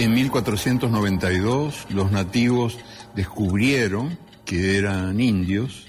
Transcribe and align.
En 0.00 0.14
1492 0.14 1.88
los 1.90 2.10
nativos 2.10 2.78
descubrieron 3.14 4.18
que 4.46 4.78
eran 4.78 5.20
indios, 5.20 5.88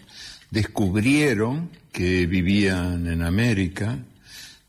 descubrieron 0.50 1.70
que 1.94 2.26
vivían 2.26 3.08
en 3.08 3.22
América, 3.22 4.00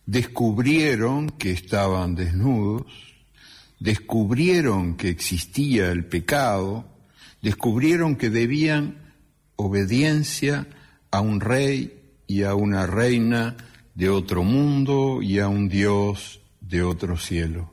descubrieron 0.07 1.31
que 1.31 1.51
estaban 1.51 2.15
desnudos, 2.15 2.87
descubrieron 3.81 4.97
que 4.97 5.09
existía 5.09 5.91
el 5.91 6.05
pecado, 6.05 6.85
descubrieron 7.43 8.15
que 8.15 8.31
debían 8.31 9.13
obediencia 9.57 10.69
a 11.11 11.21
un 11.21 11.41
rey 11.41 12.01
y 12.29 12.45
a 12.45 12.55
una 12.55 12.87
reina 12.87 13.57
de 13.97 14.09
otro 14.09 14.45
mundo 14.45 15.21
y 15.21 15.41
a 15.41 15.49
un 15.49 15.69
Dios 15.69 16.41
de 16.61 16.85
otro 16.85 17.19
cielo 17.19 17.72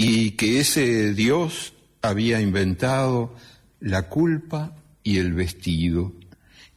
y 0.00 0.30
que 0.32 0.60
ese 0.60 1.12
Dios 1.12 1.72
había 2.02 2.40
inventado 2.40 3.34
la 3.80 4.08
culpa 4.08 4.76
y 5.02 5.18
el 5.18 5.32
vestido 5.32 6.12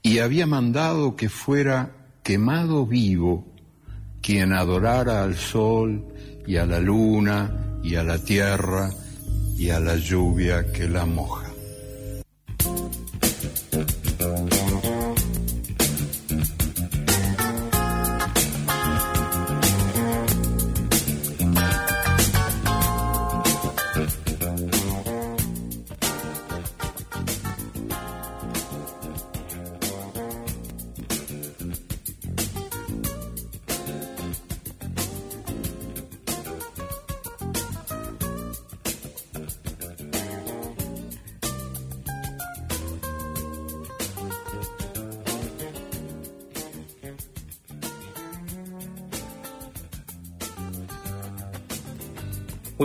y 0.02 0.18
había 0.18 0.48
mandado 0.48 1.16
que 1.16 1.30
fuera 1.30 1.92
quemado 2.24 2.88
vivo 2.88 3.46
quien 4.24 4.54
adorara 4.54 5.22
al 5.22 5.36
sol 5.36 6.04
y 6.48 6.56
a 6.56 6.66
la 6.66 6.80
luna 6.80 7.80
y 7.84 7.94
a 7.94 8.04
la 8.04 8.18
tierra 8.18 8.90
y 9.56 9.70
a 9.70 9.80
la 9.80 9.98
lluvia 9.98 10.72
que 10.72 10.90
la 10.90 11.06
moja. 11.06 11.51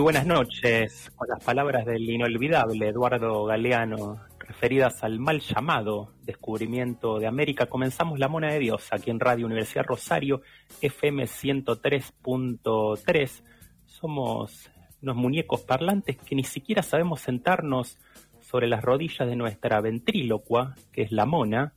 Buenas 0.07 0.25
noches. 0.25 1.11
Con 1.17 1.27
las 1.27 1.43
palabras 1.43 1.85
del 1.85 2.09
inolvidable 2.09 2.87
Eduardo 2.87 3.43
Galeano, 3.43 4.21
referidas 4.39 5.03
al 5.03 5.19
mal 5.19 5.41
llamado 5.41 6.13
descubrimiento 6.23 7.19
de 7.19 7.27
América, 7.27 7.65
comenzamos 7.65 8.17
La 8.17 8.29
Mona 8.29 8.53
de 8.53 8.59
Dios 8.59 8.87
aquí 8.91 9.11
en 9.11 9.19
Radio 9.19 9.45
Universidad 9.45 9.83
Rosario, 9.83 10.43
FM 10.79 11.25
103.3. 11.25 13.43
Somos 13.85 14.71
unos 15.01 15.15
muñecos 15.17 15.63
parlantes 15.63 16.15
que 16.15 16.35
ni 16.35 16.45
siquiera 16.45 16.83
sabemos 16.83 17.19
sentarnos 17.19 17.97
sobre 18.39 18.69
las 18.69 18.81
rodillas 18.81 19.27
de 19.27 19.35
nuestra 19.35 19.81
ventrílocua, 19.81 20.75
que 20.93 21.01
es 21.01 21.11
la 21.11 21.25
Mona, 21.25 21.73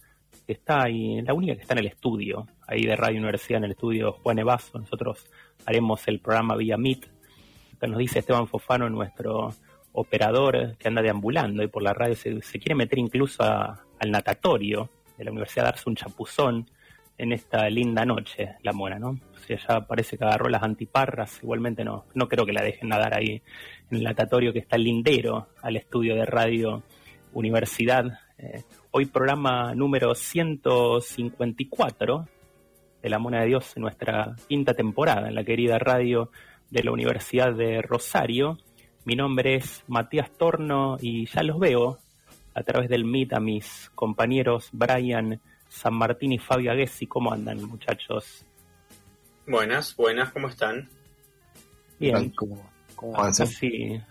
que 0.47 0.53
está 0.53 0.85
ahí, 0.85 1.21
la 1.23 1.35
única 1.35 1.57
que 1.57 1.63
está 1.63 1.75
en 1.75 1.81
el 1.81 1.87
estudio, 1.87 2.47
ahí 2.69 2.87
de 2.87 2.95
Radio 2.95 3.19
Universidad, 3.19 3.59
en 3.59 3.65
el 3.65 3.73
estudio 3.73 4.13
Juan 4.13 4.39
Evaso. 4.39 4.79
Nosotros 4.79 5.29
haremos 5.67 6.07
el 6.07 6.21
programa 6.21 6.55
vía 6.55 6.77
Meet 6.77 7.19
nos 7.89 7.99
dice 7.99 8.21
Esteban 8.21 8.47
Fofano, 8.47 8.89
nuestro 8.91 9.55
operador 9.93 10.77
que 10.79 10.89
anda 10.89 11.03
deambulando 11.03 11.63
y 11.63 11.69
por 11.69 11.83
la 11.83 11.93
radio 11.93 12.15
se, 12.15 12.41
quiere 12.59 12.75
meter 12.75 12.99
incluso 12.99 13.43
al 13.43 14.11
natatorio 14.11 14.89
de 15.19 15.25
la 15.25 15.33
universidad 15.33 15.65
darse 15.65 15.89
un 15.89 15.97
chapuzón 15.97 16.71
en 17.19 17.33
esta 17.33 17.69
linda 17.69 18.07
noche, 18.07 18.57
la 18.63 18.73
mona, 18.73 18.99
¿no? 18.99 19.11
O 19.11 19.39
sea, 19.47 19.59
ya 19.59 19.83
parece 19.83 20.17
que 20.17 20.25
agarró 20.25 20.49
las 20.49 20.63
antiparras, 20.63 21.43
igualmente 21.43 21.85
no, 21.85 22.07
no 22.15 22.29
creo 22.29 22.47
que 22.47 22.53
la 22.53 22.63
dejen 22.63 22.89
nadar 22.89 23.19
ahí 23.19 23.43
en 23.91 23.99
el 23.99 24.05
natatorio 24.05 24.55
que 24.55 24.61
está 24.61 24.79
lindero 24.79 25.49
al 25.61 25.77
estudio 25.77 26.15
de 26.15 26.25
radio 26.25 26.83
Universidad. 27.33 28.05
Eh, 28.39 28.63
hoy 28.91 29.07
programa 29.07 29.75
número 29.75 30.15
154 30.15 32.29
de 33.03 33.11
La 33.11 33.19
Mona 33.19 33.41
de 33.41 33.49
Dios 33.49 33.77
en 33.77 33.83
nuestra 33.83 34.35
quinta 34.49 34.73
temporada 34.75 35.29
en 35.29 35.35
la 35.35 35.45
querida 35.45 35.79
radio 35.79 36.31
de 36.71 36.83
la 36.85 36.93
Universidad 36.93 37.53
de 37.53 37.83
Rosario. 37.83 38.59
Mi 39.05 39.17
nombre 39.17 39.57
es 39.57 39.85
Matías 39.89 40.31
Torno 40.37 40.97
y 41.01 41.27
ya 41.27 41.43
los 41.43 41.59
veo 41.59 41.99
a 42.55 42.63
través 42.63 42.89
del 42.89 43.05
Meet 43.05 43.33
a 43.33 43.41
mis 43.41 43.91
compañeros 43.95 44.69
Brian 44.73 45.41
San 45.69 45.95
Martín 45.95 46.33
y 46.33 46.39
Fabio 46.39 46.73
Aguesi. 46.73 47.07
¿Cómo 47.07 47.33
andan, 47.33 47.63
muchachos? 47.63 48.45
Buenas, 49.47 49.97
buenas, 49.97 50.33
¿cómo 50.33 50.49
están? 50.49 50.89
Bien. 51.99 52.31
¿Cómo, 52.31 52.71
cómo 52.95 53.17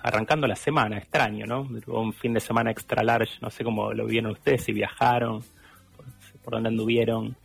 arrancando 0.01 0.47
la 0.47 0.55
semana, 0.55 0.97
extraño, 0.97 1.45
¿no? 1.45 1.67
un 1.87 2.13
fin 2.13 2.33
de 2.33 2.39
semana 2.39 2.71
extra 2.71 3.03
large, 3.03 3.39
no 3.41 3.49
sé 3.49 3.63
cómo 3.63 3.93
lo 3.93 4.05
vieron 4.05 4.31
ustedes, 4.31 4.63
si 4.63 4.73
viajaron, 4.73 5.43
por, 6.43 6.53
dónde 6.53 6.69
anduvieron. 6.69 7.35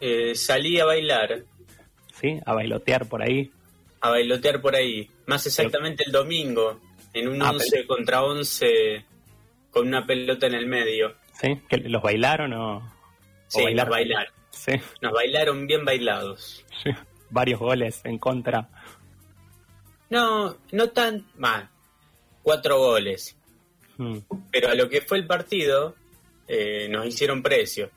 Eh, 0.00 0.34
salí 0.34 0.78
a 0.80 0.84
bailar, 0.84 1.44
¿sí? 2.20 2.40
A 2.44 2.54
bailotear 2.54 3.08
por 3.08 3.22
ahí. 3.22 3.50
A 4.00 4.10
bailotear 4.10 4.60
por 4.60 4.74
ahí. 4.74 5.10
Más 5.26 5.46
exactamente 5.46 6.04
el 6.04 6.12
domingo, 6.12 6.80
en 7.12 7.28
un 7.28 7.40
11 7.40 7.80
ah, 7.80 7.86
contra 7.86 8.22
11, 8.22 9.04
con 9.70 9.88
una 9.88 10.06
pelota 10.06 10.46
en 10.46 10.54
el 10.54 10.66
medio. 10.66 11.14
¿Sí? 11.32 11.60
¿Que 11.68 11.78
¿Los 11.78 12.02
bailaron 12.02 12.52
o...? 12.52 12.92
Sí, 13.48 13.64
nos 13.74 13.88
bailaron. 13.88 14.32
Sí. 14.50 14.72
Nos 15.00 15.12
bailaron 15.12 15.66
bien 15.66 15.84
bailados. 15.84 16.64
Sí. 16.82 16.90
Varios 17.30 17.60
goles 17.60 18.00
en 18.04 18.18
contra. 18.18 18.68
No, 20.10 20.56
no 20.72 20.88
tan 20.90 21.26
mal. 21.36 21.68
Cuatro 22.42 22.78
goles. 22.78 23.36
Hmm. 23.98 24.18
Pero 24.50 24.70
a 24.70 24.74
lo 24.74 24.88
que 24.88 25.00
fue 25.00 25.18
el 25.18 25.26
partido, 25.26 25.94
eh, 26.48 26.88
nos 26.88 27.06
hicieron 27.06 27.42
precio. 27.42 27.90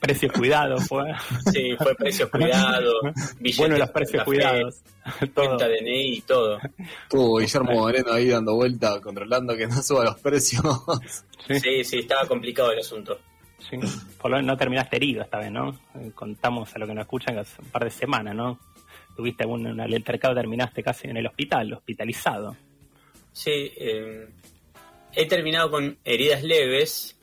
Precios 0.00 0.32
cuidados 0.32 0.86
fue. 0.86 1.04
Sí, 1.52 1.74
fue 1.78 1.94
precios 1.94 2.30
cuidados. 2.30 2.94
Bueno, 3.58 3.78
los 3.78 3.90
precios 3.90 4.24
cuidados. 4.24 4.82
Venta 5.20 5.68
DNI 5.68 6.16
y 6.16 6.20
todo. 6.22 6.58
Estuvo 7.02 7.38
Guillermo 7.38 7.72
Moreno 7.72 8.12
ahí 8.12 8.28
dando 8.28 8.54
vuelta, 8.54 9.00
controlando 9.00 9.56
que 9.56 9.66
no 9.66 9.82
suba 9.82 10.04
los 10.04 10.20
precios. 10.20 10.62
Sí, 11.48 11.84
sí, 11.84 11.98
estaba 11.98 12.26
complicado 12.26 12.72
el 12.72 12.80
asunto. 12.80 13.18
Sí, 13.58 13.78
por 14.20 14.30
lo 14.30 14.36
menos 14.36 14.54
no 14.54 14.56
terminaste 14.56 14.96
herido 14.96 15.22
esta 15.22 15.38
vez, 15.38 15.50
¿no? 15.50 15.78
Contamos 16.14 16.74
a 16.74 16.78
lo 16.78 16.86
que 16.86 16.94
nos 16.94 17.02
escuchan 17.02 17.38
hace 17.38 17.60
un 17.62 17.68
par 17.68 17.84
de 17.84 17.90
semanas, 17.90 18.34
¿no? 18.34 18.58
Tuviste 19.16 19.44
algún 19.44 19.66
el 19.66 19.94
altercado, 19.94 20.34
terminaste 20.34 20.82
casi 20.82 21.08
en 21.08 21.16
el 21.16 21.26
hospital, 21.26 21.72
hospitalizado. 21.72 22.56
Sí, 23.32 23.72
eh, 23.76 24.28
he 25.12 25.26
terminado 25.26 25.70
con 25.70 25.98
heridas 26.04 26.42
leves, 26.42 27.15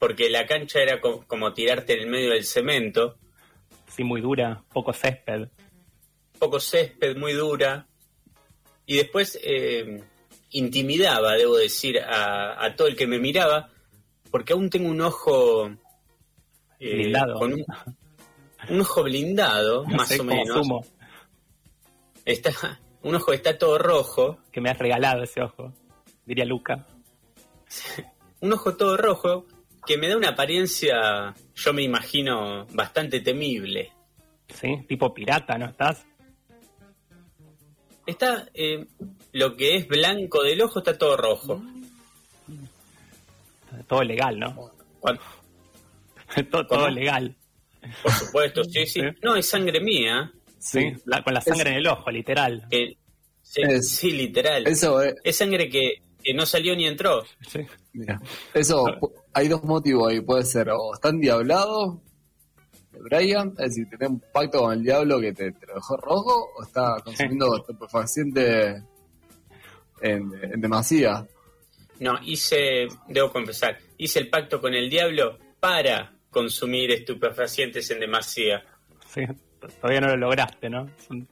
porque 0.00 0.30
la 0.30 0.46
cancha 0.46 0.80
era 0.80 0.98
como 0.98 1.52
tirarte 1.52 1.92
en 1.92 2.00
el 2.00 2.06
medio 2.06 2.30
del 2.30 2.46
cemento. 2.46 3.18
Sí, 3.86 4.02
muy 4.02 4.22
dura, 4.22 4.64
poco 4.72 4.94
césped. 4.94 5.48
Poco 6.38 6.58
césped, 6.58 7.18
muy 7.18 7.34
dura. 7.34 7.86
Y 8.86 8.96
después 8.96 9.38
eh, 9.44 10.02
intimidaba, 10.52 11.34
debo 11.34 11.58
decir, 11.58 12.00
a, 12.00 12.74
todo 12.76 12.88
el 12.88 12.96
que 12.96 13.06
me 13.06 13.18
miraba, 13.18 13.68
porque 14.30 14.54
aún 14.54 14.70
tengo 14.70 14.88
un 14.88 15.02
ojo... 15.02 15.68
Eh, 16.78 16.94
blindado. 16.94 17.34
Con 17.34 17.52
un, 17.52 18.80
ojo 18.80 19.02
blindado, 19.02 19.84
más 19.86 20.18
o 20.18 20.24
menos. 20.24 20.66
Está, 22.24 22.80
un 23.02 23.16
ojo 23.16 23.34
está 23.34 23.58
todo 23.58 23.76
rojo. 23.76 24.38
Que 24.50 24.62
me 24.62 24.70
has 24.70 24.78
regalado 24.78 25.24
ese 25.24 25.42
ojo, 25.42 25.74
diría 26.24 26.46
Luca. 26.46 26.86
un 28.40 28.54
ojo 28.54 28.74
todo 28.78 28.96
rojo 28.96 29.44
que 29.86 29.96
me 29.96 30.08
da 30.08 30.16
una 30.16 30.30
apariencia, 30.30 31.34
yo 31.54 31.72
me 31.72 31.82
imagino, 31.82 32.66
bastante 32.72 33.20
temible. 33.20 33.92
Sí, 34.48 34.84
tipo 34.88 35.12
pirata, 35.14 35.56
¿no 35.58 35.66
estás? 35.66 36.04
Está, 38.06 38.48
eh, 38.54 38.86
lo 39.32 39.56
que 39.56 39.76
es 39.76 39.86
blanco 39.86 40.42
del 40.42 40.62
ojo 40.62 40.80
está 40.80 40.98
todo 40.98 41.16
rojo. 41.16 41.62
Todo 43.86 44.02
legal, 44.02 44.38
¿no? 44.38 44.72
todo, 46.68 46.88
legal. 46.88 47.36
Por 48.02 48.12
supuesto, 48.12 48.64
sí, 48.64 48.86
sí, 48.86 49.00
No, 49.22 49.36
es 49.36 49.46
sangre 49.46 49.80
mía. 49.80 50.32
Sí, 50.58 50.92
con 51.24 51.34
la 51.34 51.40
sangre 51.40 51.70
en 51.70 51.76
el 51.76 51.86
ojo, 51.86 52.10
literal. 52.10 52.66
sí, 53.80 54.12
literal. 54.12 54.66
Eso 54.66 55.00
es 55.02 55.36
sangre 55.36 55.68
que, 55.68 56.02
que 56.22 56.34
no 56.34 56.44
salió 56.44 56.74
ni 56.76 56.86
entró. 56.86 57.24
Sí. 57.48 57.60
Mira, 57.92 58.20
eso, 58.54 58.84
hay 59.32 59.48
dos 59.48 59.62
motivos 59.64 60.10
ahí. 60.10 60.20
Puede 60.20 60.44
ser 60.44 60.70
o 60.70 60.94
están 60.94 61.20
diablados 61.20 61.98
de 62.92 62.98
Brian, 63.00 63.50
es 63.58 63.74
decir, 63.74 63.88
tenés 63.90 64.10
un 64.10 64.22
pacto 64.32 64.60
con 64.60 64.72
el 64.72 64.82
diablo 64.82 65.20
que 65.20 65.32
te, 65.32 65.50
lo 65.50 65.74
dejó 65.74 65.96
rojo, 65.96 66.50
o 66.56 66.62
está 66.62 66.96
consumiendo 67.04 67.56
estupefaciente 67.56 68.82
en, 70.00 70.30
en 70.42 70.60
demasía. 70.60 71.26
No, 72.00 72.18
hice, 72.24 72.88
debo 73.08 73.30
confesar, 73.30 73.78
hice 73.98 74.20
el 74.20 74.30
pacto 74.30 74.60
con 74.60 74.74
el 74.74 74.88
diablo 74.88 75.38
para 75.60 76.12
consumir 76.30 76.90
estupefacientes 76.92 77.90
en 77.90 78.00
demasía. 78.00 78.64
Sí, 79.06 79.22
todavía 79.80 80.00
no 80.00 80.08
lo 80.08 80.16
lograste, 80.16 80.70
¿no? 80.70 80.88
un, 81.10 81.28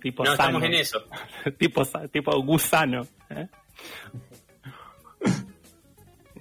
tipo 0.00 0.24
no, 0.24 0.32
estamos 0.32 0.62
en 0.62 0.74
eso. 0.74 1.04
tipo, 1.58 1.82
tipo 2.10 2.42
gusano. 2.42 3.06
¿eh? 3.30 3.46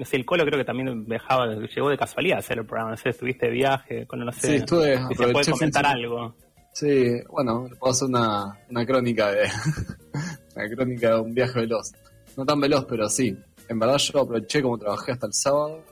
No 0.02 0.06
sé, 0.06 0.16
el 0.16 0.26
Colo 0.26 0.44
creo 0.46 0.58
que 0.58 0.66
también 0.66 1.06
viajaba, 1.06 1.46
llegó 1.46 1.88
de 1.92 1.96
casualidad 1.96 2.38
a 2.38 2.40
hacer 2.40 2.58
el 2.58 2.66
programa. 2.66 2.90
No 2.90 2.98
sé, 2.98 3.10
estuviste 3.10 3.46
de 3.46 3.52
viaje, 3.52 4.08
con 4.08 4.20
no 4.26 4.32
sé. 4.32 4.48
Sí, 4.48 4.56
estuve. 4.56 4.98
Si 5.10 5.14
se 5.14 5.28
puede 5.28 5.52
comentar 5.52 5.86
algo. 5.86 6.34
Sí, 6.74 7.22
bueno, 7.30 7.70
puedo 7.80 7.92
hacer 7.92 8.08
una, 8.08 8.58
una 8.72 8.84
crónica 8.84 9.32
de. 9.32 9.44
una 10.56 10.70
crónica 10.70 11.10
de 11.10 11.22
un 11.22 11.36
viaje 11.36 11.60
veloz. 11.60 11.92
No 12.36 12.44
tan 12.44 12.60
veloz, 12.60 12.86
pero 12.90 13.08
sí. 13.10 13.38
En 13.70 13.78
verdad 13.78 14.00
yo 14.00 14.22
aproveché 14.22 14.64
como 14.64 14.80
trabajé 14.80 15.12
hasta 15.12 15.28
el 15.28 15.34
sábado. 15.36 15.84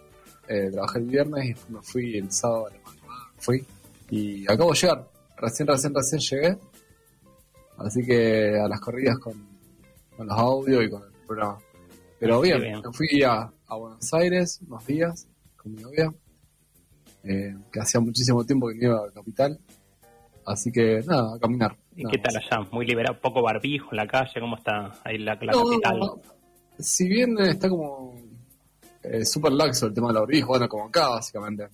Eh, 0.47 0.69
trabajé 0.71 0.97
el 0.97 1.05
viernes 1.05 1.45
y 1.45 1.71
me 1.71 1.79
fui 1.83 2.17
el 2.17 2.31
sábado 2.31 2.65
a 2.65 2.69
la 2.71 2.79
madrugada. 2.79 3.31
Fui. 3.37 3.63
Y 4.09 4.51
acabo 4.51 4.71
de 4.71 4.79
llegar. 4.79 5.07
Recién, 5.37 5.67
recién, 5.67 5.93
recién 5.93 6.19
llegué. 6.19 6.57
Así 7.77 8.03
que 8.03 8.59
a 8.59 8.67
las 8.67 8.79
corridas 8.79 9.19
con, 9.19 9.35
con 10.17 10.25
los 10.25 10.35
audios 10.35 10.83
y 10.83 10.89
con 10.89 11.03
el 11.03 11.27
programa. 11.27 11.59
Pero 12.19 12.41
bien, 12.41 12.81
fui 12.91 13.21
a, 13.21 13.49
Buenos 13.75 14.13
Aires 14.13 14.59
unos 14.67 14.85
días 14.85 15.27
con 15.55 15.73
mi 15.73 15.81
novia, 15.81 16.11
eh, 17.23 17.55
que 17.71 17.79
hacía 17.79 17.99
muchísimo 18.01 18.43
tiempo 18.43 18.67
que 18.69 18.75
no 18.75 18.83
iba 18.83 18.99
a 19.03 19.05
la 19.07 19.11
capital. 19.11 19.59
Así 20.45 20.71
que 20.71 21.01
nada, 21.05 21.35
a 21.35 21.39
caminar. 21.39 21.77
¿Y 21.95 22.05
qué 22.05 22.17
tal 22.17 22.35
allá? 22.35 22.67
¿Muy 22.71 22.85
liberado? 22.85 23.19
¿Poco 23.19 23.41
barbijo 23.41 23.89
en 23.91 23.97
la 23.97 24.07
calle? 24.07 24.39
¿Cómo 24.39 24.57
está 24.57 24.91
ahí 25.03 25.19
la, 25.19 25.37
capital? 25.37 25.99
si 26.79 27.07
bien 27.07 27.37
está 27.39 27.69
como 27.69 28.15
eh, 29.03 29.25
súper 29.25 29.51
laxo 29.51 29.87
el 29.87 29.93
tema 29.93 30.07
del 30.07 30.21
barbijo, 30.21 30.47
bueno, 30.47 30.67
como 30.67 30.85
acá 30.85 31.09
básicamente. 31.09 31.67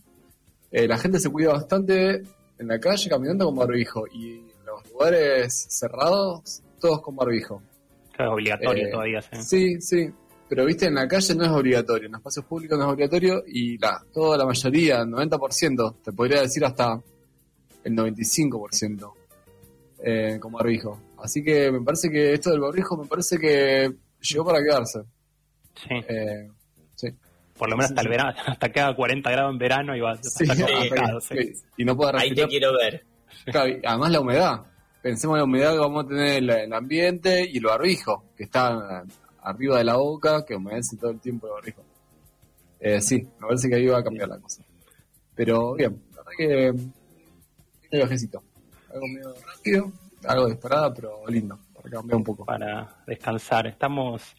Eh, 0.71 0.87
la 0.87 0.97
gente 0.97 1.19
se 1.19 1.29
cuida 1.29 1.53
bastante 1.53 2.23
en 2.57 2.67
la 2.67 2.79
calle 2.79 3.09
caminando 3.09 3.45
con 3.45 3.55
barbijo 3.55 4.05
y 4.07 4.39
en 4.39 4.65
los 4.65 4.91
lugares 4.91 5.67
cerrados, 5.69 6.61
todos 6.79 7.01
con 7.01 7.15
barbijo. 7.15 7.61
Es 8.17 8.27
obligatorio 8.27 8.89
todavía, 8.89 9.21
sí. 9.21 9.37
Sí, 9.43 9.81
sí 9.81 10.13
pero 10.47 10.65
viste, 10.65 10.85
en 10.85 10.95
la 10.95 11.07
calle 11.07 11.33
no 11.35 11.43
es 11.43 11.49
obligatorio, 11.49 12.05
en 12.05 12.11
los 12.11 12.19
espacios 12.19 12.45
públicos 12.45 12.77
no 12.77 12.85
es 12.85 12.91
obligatorio 12.91 13.43
y 13.47 13.77
la, 13.77 14.03
toda 14.13 14.37
la 14.37 14.45
mayoría, 14.45 15.01
el 15.01 15.09
90%, 15.09 15.95
te 16.03 16.11
podría 16.11 16.41
decir 16.41 16.63
hasta 16.63 17.01
el 17.83 17.93
95% 17.93 19.13
eh, 20.03 20.37
con 20.39 20.51
barbijo. 20.51 20.99
Así 21.17 21.43
que 21.43 21.71
me 21.71 21.81
parece 21.81 22.11
que 22.11 22.33
esto 22.33 22.51
del 22.51 22.59
barbijo 22.59 22.95
me 22.95 23.07
parece 23.07 23.39
que 23.39 23.91
llegó 24.21 24.45
para 24.45 24.59
quedarse. 24.59 25.01
Sí. 25.75 25.95
Eh, 26.07 26.47
sí. 26.95 27.07
Por 27.57 27.69
lo 27.69 27.77
menos 27.77 27.89
hasta 27.89 28.01
el 28.01 28.09
verano, 28.09 28.33
hasta 28.45 28.71
que 28.71 28.79
haga 28.79 28.95
40 28.95 29.31
grados 29.31 29.51
en 29.51 29.57
verano 29.57 29.95
y 29.95 29.99
va 30.01 30.11
a 30.11 30.15
estar 30.15 30.45
Y 31.77 31.85
no 31.85 31.95
puede 31.97 32.19
Ahí 32.19 32.35
te 32.35 32.47
quiero 32.47 32.73
ver. 32.73 33.03
además 33.83 34.11
la 34.11 34.19
humedad. 34.19 34.61
Pensemos 35.01 35.35
en 35.35 35.39
la 35.39 35.43
humedad 35.43 35.73
que 35.73 35.79
vamos 35.79 36.05
a 36.05 36.07
tener 36.07 36.43
en 36.43 36.49
el 36.49 36.73
ambiente 36.73 37.47
y 37.51 37.57
el 37.57 37.65
barbijo, 37.65 38.25
que 38.35 38.43
está 38.43 39.03
arriba 39.45 39.77
de 39.77 39.83
la 39.83 39.95
boca 39.95 40.43
que 40.43 40.55
humedece 40.55 40.97
todo 40.97 41.11
el 41.11 41.19
tiempo 41.19 41.47
el 41.47 41.53
barbijo. 41.53 41.83
Eh, 42.79 43.01
sí, 43.01 43.27
me 43.39 43.47
parece 43.47 43.69
que 43.69 43.75
ahí 43.75 43.87
va 43.87 43.99
a 43.99 44.03
cambiar 44.03 44.27
la 44.27 44.39
cosa. 44.39 44.63
Pero 45.35 45.75
bien, 45.75 46.01
la 46.11 46.17
verdad 46.17 46.31
que 46.37 46.69
un 46.71 46.93
viajecito. 47.91 48.43
Algo 48.91 49.07
medio 49.07 49.33
rápido, 49.45 49.91
algo 50.27 50.47
disparada, 50.47 50.93
pero 50.93 51.27
lindo, 51.27 51.59
para 51.73 51.89
cambiar 51.89 52.17
un 52.17 52.23
poco. 52.23 52.45
Para 52.45 53.03
descansar. 53.05 53.67
Estamos 53.67 54.35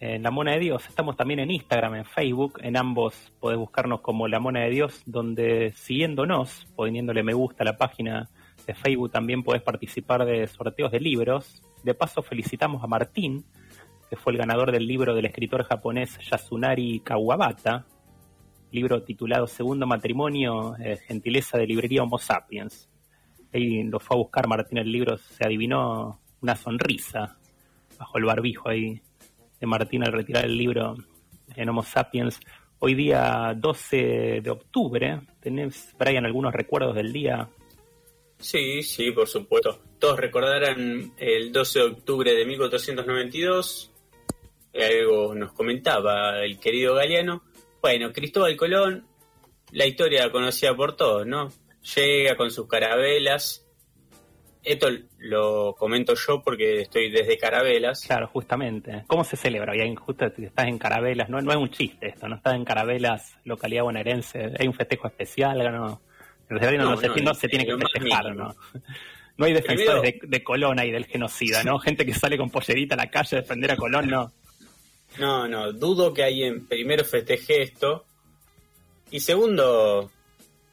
en 0.00 0.22
La 0.22 0.30
Mona 0.30 0.52
de 0.52 0.60
Dios, 0.60 0.86
estamos 0.88 1.16
también 1.16 1.40
en 1.40 1.50
Instagram, 1.50 1.96
en 1.96 2.04
Facebook, 2.04 2.58
en 2.62 2.76
ambos 2.76 3.32
podés 3.40 3.58
buscarnos 3.58 4.00
como 4.00 4.28
La 4.28 4.40
Mona 4.40 4.60
de 4.60 4.70
Dios, 4.70 5.02
donde 5.06 5.72
siguiéndonos, 5.76 6.66
poniéndole 6.76 7.22
me 7.22 7.34
gusta 7.34 7.62
a 7.62 7.66
la 7.66 7.76
página 7.76 8.28
de 8.66 8.74
Facebook, 8.74 9.10
también 9.10 9.42
podés 9.42 9.62
participar 9.62 10.24
de 10.24 10.46
sorteos 10.46 10.92
de 10.92 11.00
libros. 11.00 11.62
De 11.82 11.94
paso 11.94 12.22
felicitamos 12.22 12.82
a 12.82 12.86
Martín, 12.86 13.44
que 14.08 14.16
fue 14.16 14.32
el 14.32 14.38
ganador 14.38 14.72
del 14.72 14.86
libro 14.86 15.14
del 15.14 15.26
escritor 15.26 15.64
japonés 15.64 16.18
Yasunari 16.30 17.00
Kawabata, 17.00 17.86
libro 18.72 19.02
titulado 19.02 19.46
Segundo 19.46 19.86
Matrimonio, 19.86 20.76
eh, 20.78 20.98
Gentileza 21.06 21.58
de 21.58 21.66
Librería 21.66 22.02
Homo 22.02 22.18
Sapiens. 22.18 22.88
Ahí 23.52 23.82
lo 23.84 23.98
fue 24.00 24.16
a 24.16 24.18
buscar 24.18 24.46
Martín 24.46 24.78
el 24.78 24.90
libro, 24.90 25.16
se 25.16 25.44
adivinó 25.44 26.20
una 26.42 26.56
sonrisa 26.56 27.38
bajo 27.98 28.18
el 28.18 28.24
barbijo 28.24 28.68
ahí 28.68 29.00
de 29.58 29.66
Martín 29.66 30.04
al 30.04 30.12
retirar 30.12 30.44
el 30.44 30.56
libro 30.56 30.96
en 31.54 31.68
Homo 31.68 31.82
Sapiens. 31.82 32.38
Hoy 32.78 32.94
día 32.94 33.54
12 33.56 34.40
de 34.42 34.50
octubre, 34.50 35.20
¿tenés, 35.40 35.94
Brian, 35.98 36.26
algunos 36.26 36.52
recuerdos 36.52 36.94
del 36.94 37.12
día? 37.12 37.48
Sí, 38.38 38.82
sí, 38.82 39.12
por 39.12 39.28
supuesto. 39.28 39.80
Todos 39.98 40.20
recordarán 40.20 41.14
el 41.16 41.52
12 41.52 41.78
de 41.78 41.84
octubre 41.86 42.34
de 42.34 42.44
1492, 42.44 43.92
algo 44.84 45.34
nos 45.34 45.52
comentaba 45.52 46.44
el 46.44 46.58
querido 46.58 46.94
Galeano. 46.94 47.42
Bueno, 47.80 48.12
Cristóbal 48.12 48.56
Colón, 48.56 49.06
la 49.72 49.86
historia 49.86 50.30
conocida 50.30 50.74
por 50.74 50.96
todos, 50.96 51.26
¿no? 51.26 51.50
Llega 51.94 52.36
con 52.36 52.50
sus 52.50 52.66
carabelas. 52.66 53.66
Esto 54.62 54.88
lo 55.18 55.76
comento 55.78 56.14
yo 56.14 56.42
porque 56.42 56.80
estoy 56.80 57.08
desde 57.12 57.38
Carabelas. 57.38 58.04
Claro, 58.04 58.26
justamente. 58.26 59.04
¿Cómo 59.06 59.22
se 59.22 59.36
celebra? 59.36 59.72
Bien, 59.72 59.94
justo 59.94 60.26
estás 60.26 60.66
en 60.66 60.76
Carabelas, 60.76 61.28
no, 61.28 61.40
no 61.40 61.52
es 61.52 61.56
un 61.56 61.70
chiste 61.70 62.08
esto, 62.08 62.28
no 62.28 62.34
estás 62.34 62.56
en 62.56 62.64
Carabelas, 62.64 63.38
localidad 63.44 63.84
bonaerense. 63.84 64.54
Hay 64.58 64.66
un 64.66 64.74
festejo 64.74 65.06
especial, 65.06 65.58
¿no? 65.72 66.02
En 66.50 66.58
realidad 66.58 66.82
no, 66.82 66.90
no, 66.90 67.34
se, 67.34 67.48
tiene 67.48 67.64
que 67.64 67.76
festejar, 67.76 68.34
¿no? 68.34 68.56
No 69.36 69.46
hay 69.46 69.52
defensores 69.52 70.02
de, 70.02 70.20
de, 70.26 70.42
Colón 70.42 70.80
ahí 70.80 70.90
del 70.90 71.06
genocida, 71.06 71.62
¿no? 71.62 71.78
Gente 71.80 72.04
que 72.04 72.14
sale 72.14 72.36
con 72.36 72.50
pollerita 72.50 72.94
a 72.94 72.98
la 72.98 73.10
calle 73.10 73.36
a 73.36 73.40
defender 73.42 73.70
a 73.70 73.76
Colón, 73.76 74.08
no. 74.08 74.32
No, 75.18 75.48
no, 75.48 75.72
dudo 75.72 76.12
que 76.12 76.24
alguien 76.24 76.66
primero 76.66 77.04
festeje 77.04 77.62
esto. 77.62 78.04
Y 79.10 79.20
segundo, 79.20 80.10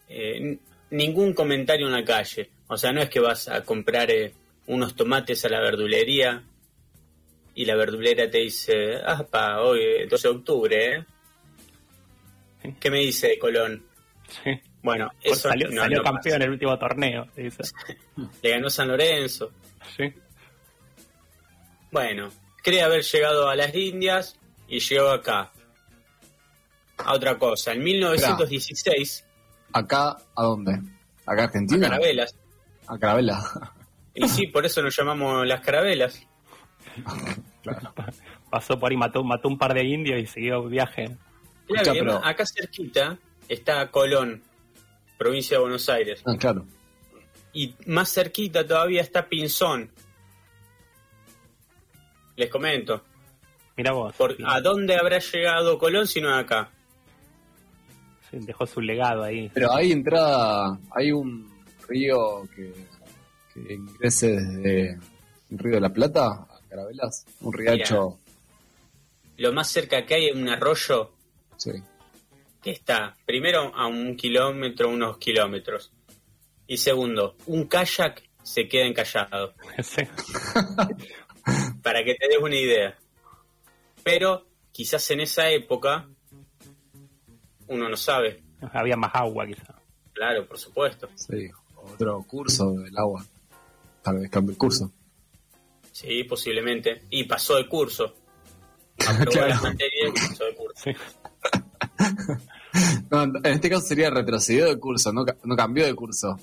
eh, 0.09 0.57
ningún 0.89 1.33
comentario 1.33 1.87
en 1.87 1.93
la 1.93 2.03
calle. 2.03 2.49
O 2.67 2.77
sea, 2.77 2.91
no 2.91 3.01
es 3.01 3.09
que 3.09 3.19
vas 3.19 3.47
a 3.47 3.63
comprar 3.63 4.09
eh, 4.11 4.33
unos 4.67 4.95
tomates 4.95 5.45
a 5.45 5.49
la 5.49 5.59
verdulería 5.59 6.43
y 7.55 7.65
la 7.65 7.75
verdulera 7.75 8.29
te 8.29 8.39
dice, 8.39 8.95
ah, 9.05 9.23
pa, 9.29 9.61
hoy 9.61 10.07
12 10.07 10.27
de 10.27 10.33
octubre, 10.33 10.95
¿eh? 10.95 11.05
¿Qué 12.79 12.89
me 12.89 12.99
dice 12.99 13.37
Colón? 13.37 13.83
Sí. 14.27 14.51
Bueno, 14.81 15.11
eso 15.21 15.49
salió, 15.49 15.71
salió 15.71 16.01
campeón 16.01 16.35
en 16.37 16.41
el 16.43 16.49
último 16.51 16.77
torneo, 16.77 17.27
dice. 17.35 17.63
Le 18.41 18.49
ganó 18.49 18.69
San 18.69 18.87
Lorenzo. 18.87 19.51
Sí. 19.95 20.11
Bueno, 21.91 22.29
cree 22.63 22.81
haber 22.81 23.03
llegado 23.03 23.47
a 23.49 23.55
las 23.55 23.75
Indias 23.75 24.39
y 24.67 24.79
llegó 24.79 25.09
acá. 25.09 25.51
A 26.97 27.13
otra 27.13 27.37
cosa, 27.37 27.73
en 27.73 27.83
1916... 27.83 29.25
¿Acá 29.73 30.17
a 30.35 30.43
dónde? 30.43 30.79
Acá 31.25 31.43
Argentina. 31.45 31.87
A 31.87 31.89
carabelas. 31.91 32.35
A 32.87 32.97
carabela. 32.97 33.43
Y 34.15 34.27
sí, 34.29 34.47
por 34.47 34.65
eso 34.65 34.81
nos 34.81 34.95
llamamos 34.95 35.45
las 35.47 35.61
carabelas. 35.61 36.21
claro. 37.63 37.93
Pasó 38.49 38.79
por 38.79 38.91
ahí, 38.91 38.97
mató, 38.97 39.23
mató 39.23 39.47
un 39.47 39.57
par 39.57 39.73
de 39.73 39.83
indios 39.83 40.19
y 40.21 40.27
siguió 40.27 40.63
viaje. 40.65 41.17
Claro, 41.65 41.81
Escucha, 41.91 41.91
pero- 41.93 42.23
acá 42.25 42.45
cerquita 42.45 43.17
está 43.47 43.89
Colón, 43.89 44.43
provincia 45.17 45.57
de 45.57 45.61
Buenos 45.61 45.89
Aires. 45.89 46.21
Ah, 46.25 46.35
claro. 46.37 46.65
Y 47.53 47.73
más 47.87 48.13
cerquita 48.13 48.65
todavía 48.67 49.01
está 49.01 49.27
Pinzón. 49.27 49.89
Les 52.35 52.49
comento. 52.49 53.03
Mira 53.75 53.91
vos. 53.93 54.13
Por, 54.15 54.35
¿A 54.45 54.61
dónde 54.61 54.95
habrá 54.95 55.19
llegado 55.19 55.77
Colón 55.77 56.07
si 56.07 56.21
no 56.21 56.33
acá? 56.33 56.71
sí, 58.29 58.37
dejó 58.45 58.65
su 58.65 58.81
legado 58.81 59.23
ahí. 59.23 59.49
Pero 59.53 59.73
hay 59.73 59.91
entrada, 59.91 60.79
hay 60.91 61.11
un 61.11 61.51
río 61.87 62.47
que, 62.55 62.73
que 63.53 63.73
ingrese 63.73 64.31
desde 64.31 64.99
el 65.51 65.59
río 65.59 65.75
de 65.75 65.81
la 65.81 65.89
Plata 65.93 66.25
a 66.27 66.59
Carabelas, 66.69 67.25
un 67.41 67.53
riacho, 67.53 68.17
Lo 69.37 69.53
más 69.53 69.69
cerca 69.69 70.05
que 70.05 70.15
hay 70.15 70.27
es 70.29 70.35
un 70.35 70.49
arroyo 70.49 71.13
sí. 71.57 71.71
que 72.61 72.71
está, 72.71 73.15
primero, 73.25 73.73
a 73.75 73.87
un 73.87 74.15
kilómetro, 74.15 74.89
unos 74.89 75.17
kilómetros. 75.17 75.91
Y 76.65 76.77
segundo, 76.77 77.35
un 77.47 77.67
kayak 77.67 78.23
se 78.41 78.67
queda 78.67 78.85
encallado. 78.85 79.53
Para 81.83 82.03
que 82.03 82.15
te 82.15 82.27
des 82.27 82.37
una 82.39 82.55
idea. 82.55 82.97
Pero 84.03 84.47
quizás 84.71 85.09
en 85.11 85.19
esa 85.21 85.49
época, 85.49 86.07
uno 87.67 87.89
no 87.89 87.97
sabe. 87.97 88.41
Había 88.71 88.95
más 88.97 89.11
agua 89.13 89.45
quizá. 89.45 89.75
Claro, 90.13 90.47
por 90.47 90.57
supuesto. 90.57 91.09
Sí, 91.15 91.49
otro 91.75 92.23
curso 92.23 92.71
del 92.73 92.97
agua. 92.97 93.25
Tal 94.01 94.19
vez 94.19 94.29
cambie 94.29 94.53
el 94.53 94.57
curso. 94.57 94.91
Sí, 95.91 96.23
posiblemente. 96.23 97.03
Y 97.09 97.25
pasó 97.25 97.55
de 97.57 97.67
curso. 97.67 98.15
Claro. 98.95 99.47
la 99.47 99.61
materia 99.61 100.07
y 100.07 100.11
pasó 100.11 100.45
de 100.45 100.55
curso. 100.55 100.83
Sí. 100.83 100.91
No, 103.11 103.21
en 103.23 103.45
este 103.45 103.69
caso 103.69 103.85
sería 103.85 104.09
retrocedió 104.09 104.65
de 104.65 104.79
curso, 104.79 105.13
no, 105.13 105.23
ca- 105.23 105.37
no 105.43 105.55
cambió 105.55 105.85
de 105.85 105.93
curso. 105.93 106.35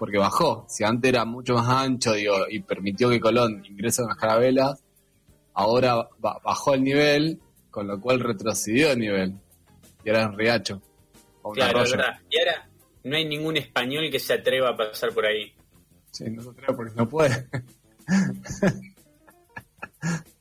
Porque 0.00 0.16
bajó. 0.18 0.64
Si 0.68 0.82
antes 0.82 1.10
era 1.10 1.24
mucho 1.26 1.54
más 1.54 1.68
ancho 1.68 2.14
digo, 2.14 2.34
y 2.48 2.60
permitió 2.60 3.10
que 3.10 3.20
Colón 3.20 3.62
ingrese 3.66 4.00
en 4.02 4.08
las 4.08 4.16
carabelas, 4.16 4.82
ahora 5.54 6.08
ba- 6.18 6.40
bajó 6.42 6.72
el 6.74 6.82
nivel, 6.82 7.38
con 7.70 7.86
lo 7.86 8.00
cual 8.00 8.18
retrocedió 8.20 8.90
el 8.92 8.98
nivel. 8.98 9.34
Y 10.04 10.08
ahora 10.08 10.22
es 10.22 10.26
un 10.28 10.38
riacho. 10.38 10.82
O 11.42 11.52
Claro, 11.52 11.82
es 11.82 11.92
arroyo. 11.92 12.04
verdad. 12.06 12.20
Y 12.30 12.38
ahora 12.38 12.70
no 13.04 13.16
hay 13.16 13.24
ningún 13.26 13.56
español 13.58 14.10
que 14.10 14.18
se 14.18 14.32
atreva 14.32 14.70
a 14.70 14.76
pasar 14.76 15.12
por 15.12 15.26
ahí. 15.26 15.52
Sí, 16.10 16.24
no 16.30 16.42
lo 16.42 16.54
creo 16.54 16.74
porque 16.74 16.94
no 16.96 17.06
puede. 17.08 17.46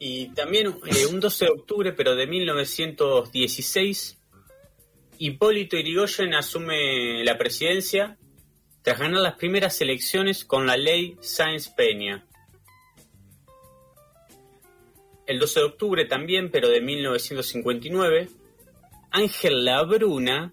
Y 0.02 0.28
también 0.30 0.68
eh, 0.86 1.06
un 1.12 1.20
12 1.20 1.44
de 1.46 1.52
octubre, 1.52 1.92
pero 1.92 2.16
de 2.16 2.26
1916, 2.26 4.18
Hipólito 5.18 5.76
Yrigoyen 5.78 6.34
asume 6.34 7.26
la 7.26 7.38
presidencia 7.38 8.18
tras 8.90 9.02
ganar 9.02 9.22
las 9.22 9.36
primeras 9.36 9.80
elecciones 9.82 10.44
con 10.44 10.66
la 10.66 10.76
ley 10.76 11.16
Sáenz 11.22 11.68
Peña. 11.68 12.26
El 15.28 15.38
12 15.38 15.60
de 15.60 15.66
octubre 15.68 16.06
también, 16.06 16.50
pero 16.50 16.70
de 16.70 16.82
1959, 16.82 18.30
Ángel 19.12 19.64
Labruna 19.64 20.52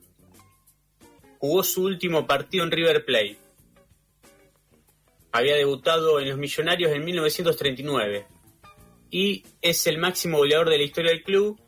jugó 1.38 1.62
su 1.62 1.84
último 1.84 2.26
partido 2.26 2.64
en 2.64 2.72
River 2.72 3.06
Plate. 3.06 3.38
Había 5.32 5.54
debutado 5.54 6.20
en 6.20 6.28
los 6.28 6.36
Millonarios 6.36 6.92
en 6.92 7.06
1939 7.06 8.26
y 9.10 9.44
es 9.62 9.86
el 9.86 9.96
máximo 9.96 10.36
goleador 10.36 10.68
de 10.68 10.76
la 10.76 10.84
historia 10.84 11.12
del 11.12 11.22
club 11.22 11.58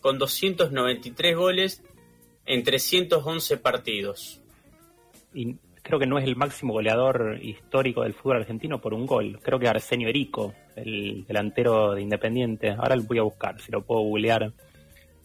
con 0.00 0.18
293 0.18 1.36
goles 1.36 1.82
en 2.46 2.62
311 2.62 3.56
partidos. 3.56 4.40
Creo 5.92 6.00
que 6.00 6.06
no 6.06 6.16
es 6.16 6.24
el 6.24 6.36
máximo 6.36 6.72
goleador 6.72 7.38
histórico 7.42 8.02
del 8.02 8.14
fútbol 8.14 8.38
argentino 8.38 8.80
por 8.80 8.94
un 8.94 9.04
gol. 9.04 9.38
Creo 9.42 9.58
que 9.58 9.68
Arsenio 9.68 10.08
Erico, 10.08 10.54
el 10.74 11.26
delantero 11.26 11.92
de 11.92 12.00
Independiente. 12.00 12.70
Ahora 12.70 12.96
lo 12.96 13.02
voy 13.02 13.18
a 13.18 13.22
buscar, 13.24 13.60
si 13.60 13.70
lo 13.70 13.82
puedo 13.84 14.00
googlear. 14.00 14.54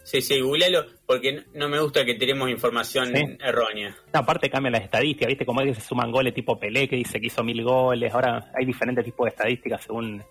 Sí, 0.04 0.20
sí, 0.22 0.42
googlealo 0.42 0.86
porque 1.06 1.46
no- 1.54 1.70
me 1.70 1.80
gusta 1.80 2.04
que 2.04 2.16
tenemos 2.16 2.50
información 2.50 3.16
Sí. 3.16 3.38
errónea. 3.40 3.96
No, 4.14 4.20
aparte 4.20 4.50
cambian 4.50 4.74
las 4.74 4.84
estadísticas, 4.84 5.30
¿viste? 5.30 5.46
Como 5.46 5.62
es 5.62 5.68
que 5.70 5.82
se 5.82 5.88
suman 5.88 6.12
goles 6.12 6.34
tipo 6.34 6.60
Pelé, 6.60 6.90
que 6.90 6.98
dice 6.98 7.22
que 7.22 7.28
hizo 7.28 7.46
mil 7.46 7.64
goles. 7.64 8.14
Ahora 8.14 8.52
hay 8.54 8.66
diferentes 8.66 9.06
tipos 9.06 9.24
de 9.24 9.30
estadísticas 9.30 9.82
según, 9.84 10.22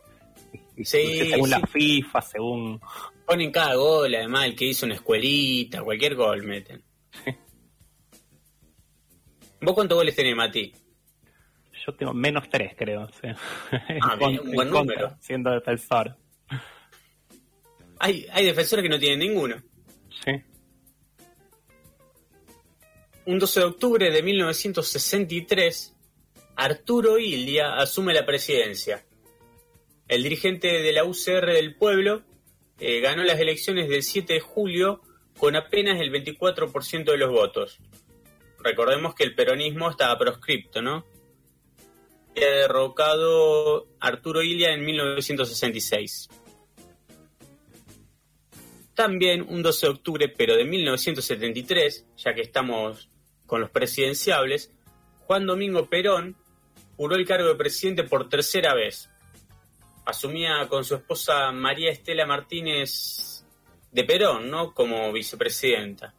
Sí, 0.82 1.30
según 1.30 1.48
la 1.48 1.60
sí. 1.60 1.66
FIFA, 2.02 2.20
según... 2.20 2.78
Ponen 3.26 3.50
cada 3.50 3.74
gol, 3.76 4.14
además, 4.14 4.44
el 4.44 4.54
que 4.54 4.66
hizo 4.66 4.84
una 4.84 4.96
escuelita, 4.96 5.82
cualquier 5.82 6.14
gol 6.14 6.42
meten. 6.42 6.82
¿Vos 9.60 9.74
cuántos 9.74 9.96
goles 9.96 10.14
tenés, 10.14 10.36
Mati? 10.36 10.72
Yo 11.86 11.94
tengo 11.94 12.12
menos 12.12 12.48
tres, 12.50 12.74
creo. 12.76 13.08
sí. 13.08 13.28
Ah, 14.02 14.16
bien, 14.18 14.40
un 14.40 14.52
buen 14.52 14.70
contra, 14.70 14.94
número. 15.02 15.16
Siendo 15.20 15.50
defensor. 15.50 16.16
Hay, 17.98 18.26
hay 18.32 18.44
defensores 18.44 18.82
que 18.82 18.88
no 18.88 18.98
tienen 18.98 19.20
ninguno. 19.20 19.56
Sí. 20.24 20.32
Un 23.26 23.38
12 23.38 23.60
de 23.60 23.66
octubre 23.66 24.10
de 24.10 24.22
1963, 24.22 25.96
Arturo 26.56 27.18
Illia 27.18 27.76
asume 27.76 28.14
la 28.14 28.24
presidencia. 28.24 29.04
El 30.08 30.22
dirigente 30.22 30.68
de 30.68 30.92
la 30.92 31.04
UCR 31.04 31.52
del 31.52 31.74
pueblo 31.74 32.22
eh, 32.78 33.00
ganó 33.00 33.24
las 33.24 33.40
elecciones 33.40 33.88
del 33.88 34.02
7 34.02 34.34
de 34.34 34.40
julio 34.40 35.02
con 35.38 35.56
apenas 35.56 36.00
el 36.00 36.12
24% 36.12 37.04
de 37.04 37.18
los 37.18 37.30
votos. 37.30 37.80
Recordemos 38.66 39.14
que 39.14 39.22
el 39.22 39.32
peronismo 39.32 39.88
estaba 39.88 40.18
proscripto, 40.18 40.82
¿no? 40.82 41.06
Había 42.34 42.50
derrocado 42.50 43.86
Arturo 44.00 44.42
Illia 44.42 44.74
en 44.74 44.84
1966. 44.84 46.28
También 48.92 49.46
un 49.48 49.62
12 49.62 49.86
de 49.86 49.92
octubre, 49.92 50.28
pero 50.36 50.56
de 50.56 50.64
1973, 50.64 52.06
ya 52.16 52.34
que 52.34 52.40
estamos 52.40 53.08
con 53.46 53.60
los 53.60 53.70
presidenciables, 53.70 54.72
Juan 55.20 55.46
Domingo 55.46 55.88
Perón 55.88 56.36
juró 56.96 57.14
el 57.14 57.24
cargo 57.24 57.46
de 57.50 57.54
presidente 57.54 58.02
por 58.02 58.28
tercera 58.28 58.74
vez. 58.74 59.08
Asumía 60.04 60.66
con 60.68 60.84
su 60.84 60.96
esposa 60.96 61.52
María 61.52 61.92
Estela 61.92 62.26
Martínez 62.26 63.46
de 63.92 64.02
Perón, 64.02 64.50
¿no? 64.50 64.74
Como 64.74 65.12
vicepresidenta. 65.12 66.16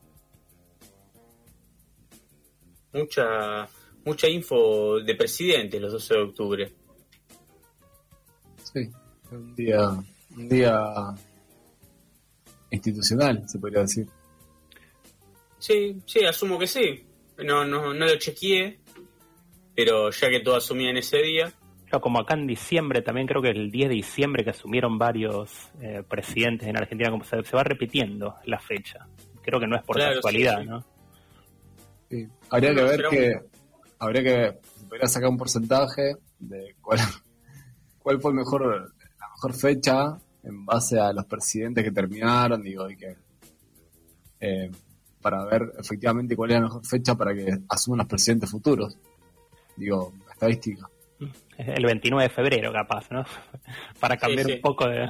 Mucha, 2.93 3.67
mucha 4.05 4.27
info 4.27 4.99
de 4.99 5.15
presidente 5.15 5.79
los 5.79 5.91
12 5.93 6.13
de 6.13 6.21
octubre. 6.21 6.73
Sí, 8.63 8.89
un 9.31 9.55
día, 9.55 9.89
un 10.35 10.49
día 10.49 10.75
institucional, 12.71 13.43
se 13.47 13.59
podría 13.59 13.81
decir. 13.81 14.07
Sí, 15.59 15.97
sí, 16.05 16.23
asumo 16.25 16.59
que 16.59 16.67
sí. 16.67 17.05
No, 17.43 17.65
no, 17.65 17.93
no 17.93 18.05
lo 18.05 18.15
chequeé, 18.17 18.79
pero 19.75 20.09
ya 20.09 20.29
que 20.29 20.39
todo 20.39 20.55
asumía 20.55 20.89
en 20.89 20.97
ese 20.97 21.17
día, 21.21 21.51
Yo 21.91 22.01
como 22.01 22.19
acá 22.19 22.33
en 22.33 22.47
diciembre, 22.47 23.01
también 23.01 23.27
creo 23.27 23.41
que 23.41 23.49
el 23.49 23.71
10 23.71 23.89
de 23.89 23.95
diciembre 23.95 24.43
que 24.43 24.49
asumieron 24.49 24.97
varios 24.97 25.69
eh, 25.81 26.03
presidentes 26.07 26.67
en 26.67 26.77
Argentina, 26.77 27.11
como 27.11 27.23
se, 27.23 27.43
se 27.43 27.55
va 27.55 27.63
repitiendo 27.63 28.35
la 28.45 28.59
fecha. 28.59 29.07
Creo 29.43 29.59
que 29.59 29.67
no 29.67 29.75
es 29.77 29.83
por 29.83 29.95
Claro, 29.95 30.15
casualidad, 30.15 30.57
sí, 30.57 30.63
sí. 30.63 30.69
¿no? 30.69 30.85
Sí. 32.09 32.27
Habría 32.49 32.73
que 32.73 32.83
ver 32.83 33.05
que, 33.09 33.41
habría 33.99 34.23
que, 34.23 34.59
podría 34.87 35.07
sacar 35.07 35.29
un 35.29 35.37
porcentaje 35.37 36.15
de 36.39 36.75
cuál, 36.81 36.99
cuál 37.99 38.21
fue 38.21 38.31
el 38.31 38.37
mejor, 38.37 38.93
la 39.19 39.29
mejor 39.29 39.53
fecha 39.53 40.17
en 40.43 40.65
base 40.65 40.99
a 40.99 41.11
los 41.11 41.25
presidentes 41.25 41.83
que 41.83 41.91
terminaron, 41.91 42.61
digo, 42.61 42.89
y 42.89 42.95
que, 42.95 43.15
eh, 44.39 44.71
para 45.21 45.43
ver 45.45 45.73
efectivamente 45.77 46.35
cuál 46.35 46.51
es 46.51 46.57
la 46.57 46.63
mejor 46.63 46.85
fecha 46.85 47.15
para 47.15 47.33
que 47.33 47.57
asuman 47.69 47.99
los 47.99 48.07
presidentes 48.07 48.49
futuros. 48.49 48.97
Digo, 49.75 50.13
estadística. 50.31 50.89
El 51.57 51.85
29 51.85 52.23
de 52.23 52.29
febrero, 52.29 52.71
capaz, 52.71 53.09
¿no? 53.11 53.25
Para 53.99 54.17
cambiar 54.17 54.45
sí. 54.45 54.53
un 54.53 54.61
poco 54.61 54.87
de... 54.87 55.09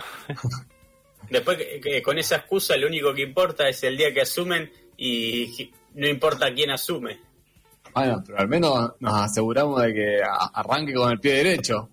después 1.29 1.57
que, 1.57 1.79
que 1.81 2.01
con 2.01 2.17
esa 2.17 2.37
excusa 2.37 2.77
lo 2.77 2.87
único 2.87 3.13
que 3.13 3.23
importa 3.23 3.67
es 3.67 3.83
el 3.83 3.97
día 3.97 4.13
que 4.13 4.21
asumen 4.21 4.71
y 4.95 5.71
no 5.97 6.07
importa 6.07 6.53
quién 6.53 6.69
asume. 6.69 7.19
Bueno, 7.93 8.23
pero 8.25 8.39
al 8.39 8.47
menos 8.47 8.93
nos 8.99 9.13
aseguramos 9.13 9.81
de 9.81 9.93
que 9.93 10.21
arranque 10.53 10.93
con 10.93 11.11
el 11.11 11.19
pie 11.19 11.33
derecho. 11.33 11.89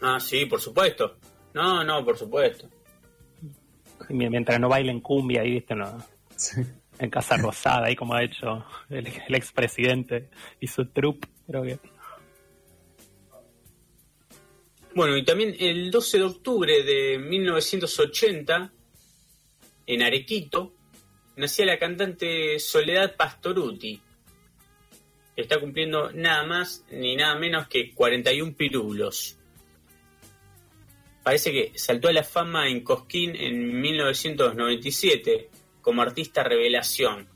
Ah, 0.00 0.18
sí, 0.18 0.46
por 0.46 0.60
supuesto. 0.60 1.18
No, 1.52 1.84
no, 1.84 2.04
por 2.04 2.16
supuesto. 2.16 2.68
Mientras 4.08 4.58
no 4.58 4.68
bailen 4.68 5.00
cumbia 5.00 5.42
ahí, 5.42 5.52
¿viste? 5.52 5.74
No. 5.74 6.02
Sí. 6.34 6.62
en 6.98 7.10
Casa 7.10 7.36
Rosada, 7.36 7.86
ahí 7.86 7.96
como 7.96 8.14
ha 8.14 8.22
hecho 8.22 8.64
el, 8.88 9.06
el 9.06 9.34
expresidente 9.34 10.30
y 10.58 10.66
su 10.66 10.86
trupe, 10.86 11.28
creo 11.46 11.62
que. 11.62 11.78
Bueno, 14.94 15.14
y 15.14 15.24
también 15.26 15.54
el 15.58 15.90
12 15.90 16.18
de 16.18 16.24
octubre 16.24 16.82
de 16.82 17.18
1980, 17.18 18.72
en 19.86 20.02
Arequito, 20.02 20.75
nacía 21.36 21.66
la 21.66 21.78
cantante 21.78 22.58
Soledad 22.58 23.14
Pastoruti. 23.16 24.00
Está 25.36 25.60
cumpliendo 25.60 26.10
nada 26.12 26.44
más 26.44 26.84
ni 26.90 27.14
nada 27.16 27.34
menos 27.38 27.68
que 27.68 27.92
41 27.92 28.54
pirulos. 28.56 29.38
Parece 31.22 31.52
que 31.52 31.72
saltó 31.78 32.08
a 32.08 32.12
la 32.12 32.22
fama 32.22 32.68
en 32.68 32.82
Cosquín 32.82 33.34
en 33.36 33.80
1997 33.80 35.50
como 35.82 36.02
artista 36.02 36.42
revelación 36.42 37.26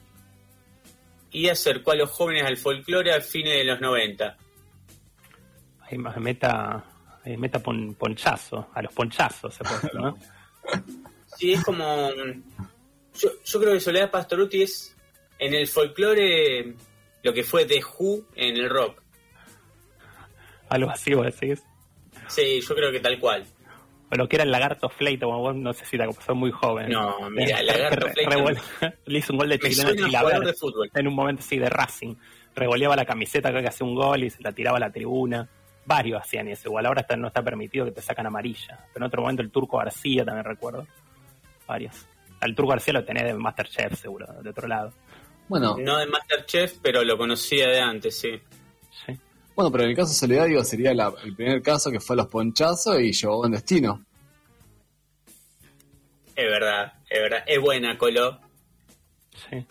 y 1.33 1.49
acercó 1.49 1.91
a 1.93 1.97
los 1.97 2.11
jóvenes 2.11 2.45
al 2.45 2.57
folclore 2.57 3.13
a 3.13 3.21
fines 3.21 3.55
de 3.55 3.65
los 3.65 3.81
90. 3.81 4.37
Ahí 5.81 5.99
más 5.99 6.17
meta, 6.19 6.85
ahí 7.25 7.37
meta 7.37 7.59
pon- 7.61 7.95
ponchazo, 7.95 8.69
a 8.73 8.81
los 8.83 8.93
ponchazos 8.93 9.55
se 9.55 9.65
puede 9.65 9.77
decir, 9.77 9.95
¿no? 9.95 10.17
Sí, 11.37 11.53
es 11.53 11.65
como. 11.65 12.11
Yo, 13.19 13.29
yo 13.45 13.61
creo 13.61 13.73
que 13.75 13.81
Soledad 13.81 14.11
Pastoruti 14.11 14.63
es 14.63 14.97
en 15.39 15.55
el 15.55 15.67
folclore 15.67 16.75
lo 17.23 17.33
que 17.33 17.43
fue 17.43 17.65
The 17.67 17.81
Who 17.99 18.23
en 18.37 18.57
el 18.57 18.71
rock. 18.71 19.03
Algo 20.69 20.91
así 20.91 21.15
vos 21.15 21.27
decís. 21.27 21.63
Sí, 22.29 22.61
yo 22.61 22.75
creo 22.75 22.93
que 22.93 23.01
tal 23.01 23.19
cual. 23.19 23.45
O 24.13 24.17
lo 24.17 24.29
que 24.29 24.37
era 24.37 24.45
el 24.45 24.51
lagarto 24.51 24.89
Fleito, 24.89 25.27
como 25.27 25.39
vos 25.41 25.55
no 25.57 25.73
sé 25.73 25.85
si 25.85 25.97
la 25.97 26.11
sos 26.13 26.37
muy 26.37 26.51
joven. 26.51 26.91
No, 26.91 27.31
mira, 27.31 27.61
Eh, 27.61 27.65
Lagarto 27.65 28.07
Fleito- 28.15 28.63
Le 29.07 29.19
hizo 29.19 29.33
un 29.33 29.39
gol 29.39 29.49
de 29.49 29.59
chilena 29.59 29.91
de 30.41 30.53
fútbol. 30.55 30.91
en 30.95 31.09
un 31.09 31.15
momento 31.15 31.43
sí 31.43 31.59
de 31.59 31.69
Racing. 31.69 32.15
Revoleaba 32.55 32.97
la 32.97 33.05
camiseta, 33.05 33.51
creo 33.51 33.63
que 33.63 33.69
hacía 33.69 33.87
un 33.87 33.95
gol 33.95 34.25
y 34.25 34.31
se 34.31 34.43
la 34.43 34.53
tiraba 34.53 34.79
a 34.79 34.81
la 34.81 34.91
tribuna. 34.91 35.49
Varios 35.87 36.21
hacían 36.23 36.49
eso. 36.49 36.69
Igual 36.69 36.87
ahora 36.87 37.01
está- 37.03 37.17
no 37.17 37.29
está 37.29 37.43
permitido 37.43 37.85
que 37.85 37.93
te 37.93 38.03
sacan 38.03 38.27
amarilla. 38.27 38.85
Pero 38.93 39.05
en 39.05 39.09
otro 39.09 39.23
momento 39.23 39.43
el 39.43 39.51
Turco 39.51 39.79
García 39.79 40.25
también 40.25 40.45
recuerdo. 40.45 40.87
Varios. 41.67 42.07
Al 42.41 42.55
Turco 42.55 42.71
García 42.71 42.95
lo 42.95 43.05
tenés 43.05 43.25
de 43.25 43.35
Masterchef 43.35 44.01
seguro, 44.01 44.27
de 44.43 44.51
otro 44.51 44.67
lado. 44.67 44.93
Bueno, 45.49 45.77
No 45.79 45.99
de 45.99 46.07
Masterchef, 46.07 46.79
pero 46.83 47.03
lo 47.05 47.19
conocía 47.19 47.69
de 47.69 47.81
antes, 47.81 48.19
sí. 48.19 48.31
Sí. 49.07 49.13
bueno, 49.55 49.71
pero 49.71 49.85
en 49.85 49.91
el 49.91 49.97
caso 49.97 50.09
de 50.11 50.15
Soledad, 50.15 50.47
digo, 50.47 50.65
sería 50.65 50.95
la- 50.95 51.13
el 51.25 51.35
primer 51.35 51.61
caso 51.63 51.91
que 51.91 52.01
fue 52.01 52.15
a 52.15 52.19
los 52.19 52.27
ponchazos 52.29 52.99
y 53.01 53.13
llevó 53.13 53.39
buen 53.39 53.53
destino. 53.53 54.05
Es 56.37 56.47
verdad, 56.51 56.95
es 57.11 57.21
verdad. 57.21 57.45
Es 57.47 57.61
buena, 57.61 57.99
Colo. 57.99 58.41
Sí. 59.51 59.67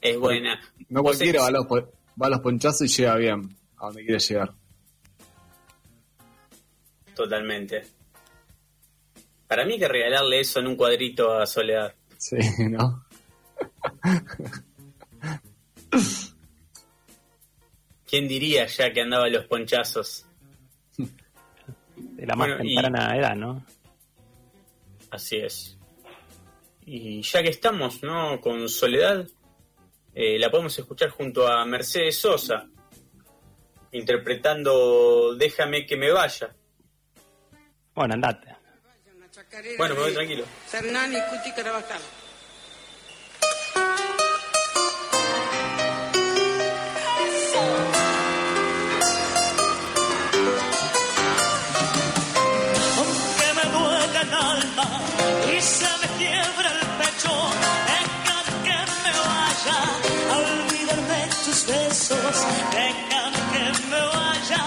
Es 0.00 0.18
buena. 0.18 0.60
No 0.88 1.02
cualquiera 1.02 1.42
va 1.42 1.48
a, 1.48 1.50
los, 1.50 1.66
va 1.66 2.26
a 2.26 2.30
los 2.30 2.40
ponchazos 2.40 2.82
y 2.82 2.88
llega 2.88 3.16
bien 3.16 3.56
a 3.78 3.86
donde 3.86 4.04
quiere 4.04 4.18
llegar. 4.20 4.52
Totalmente. 7.14 7.82
Para 9.48 9.64
mí 9.64 9.74
hay 9.74 9.78
que 9.78 9.88
regalarle 9.88 10.40
eso 10.40 10.60
en 10.60 10.66
un 10.68 10.76
cuadrito 10.76 11.32
a 11.38 11.46
Soledad. 11.46 11.94
Sí, 12.18 12.36
¿no? 12.70 13.04
¿Quién 18.08 18.28
diría 18.28 18.66
ya 18.66 18.92
que 18.92 19.00
andaba 19.02 19.24
a 19.26 19.28
los 19.30 19.46
ponchazos? 19.46 20.26
De 20.96 22.26
la 22.26 22.36
más 22.36 22.48
Bueno, 22.48 22.64
y- 22.64 22.74
temprana 22.74 23.16
edad, 23.16 23.34
¿no? 23.36 23.64
Así 25.10 25.36
es. 25.36 25.78
Y 26.84 27.20
ya 27.22 27.42
que 27.42 27.48
estamos, 27.48 28.02
¿no? 28.02 28.40
Con 28.40 28.68
Soledad, 28.68 29.26
eh, 30.14 30.38
la 30.38 30.50
podemos 30.50 30.78
escuchar 30.78 31.10
junto 31.10 31.46
a 31.48 31.64
Mercedes 31.64 32.18
Sosa, 32.20 32.68
interpretando 33.92 35.34
Déjame 35.34 35.84
que 35.84 35.96
me 35.96 36.12
vaya. 36.12 36.54
Bueno, 37.94 38.14
andate. 38.14 38.55
Bueno, 39.78 39.94
me 39.94 40.00
voy 40.00 40.12
tranquilo. 40.12 40.44
Hernán 40.72 41.12
y 41.12 41.20
Cuti 41.30 41.52
Carabajal. 41.52 42.00
aunque 52.98 53.48
me 53.58 53.64
duele 53.76 54.20
el 54.22 54.34
alma 54.34 54.86
y 55.54 55.60
se 55.60 55.88
me 56.00 56.08
quiebra 56.18 56.68
el 56.76 56.86
pecho, 57.00 57.32
déjame 57.90 58.52
que 58.66 58.78
me 59.04 59.12
vaya 59.30 59.78
a 60.32 60.36
olvidarme 60.38 61.20
tus 61.44 61.66
besos, 61.66 62.36
déjame 62.72 63.40
que 63.52 63.64
me 63.90 64.00
vaya 64.16 64.62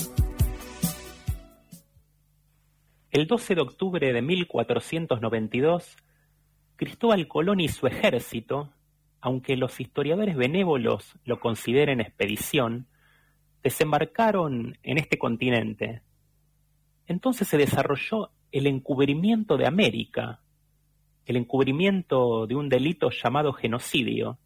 El 3.12 3.28
12 3.28 3.54
de 3.54 3.60
octubre 3.60 4.12
de 4.12 4.20
1492, 4.20 5.96
Cristóbal 6.74 7.28
Colón 7.28 7.60
y 7.60 7.68
su 7.68 7.86
ejército, 7.86 8.72
aunque 9.20 9.56
los 9.56 9.78
historiadores 9.78 10.34
benévolos 10.34 11.14
lo 11.24 11.38
consideren 11.38 12.00
expedición, 12.00 12.88
desembarcaron 13.62 14.76
en 14.82 14.98
este 14.98 15.18
continente. 15.18 16.02
Entonces 17.06 17.46
se 17.46 17.58
desarrolló 17.58 18.32
el 18.50 18.66
encubrimiento 18.66 19.56
de 19.56 19.68
América, 19.68 20.40
el 21.26 21.36
encubrimiento 21.36 22.46
de 22.46 22.54
un 22.54 22.68
delito 22.68 23.10
llamado 23.10 23.52
genocidio, 23.52 24.38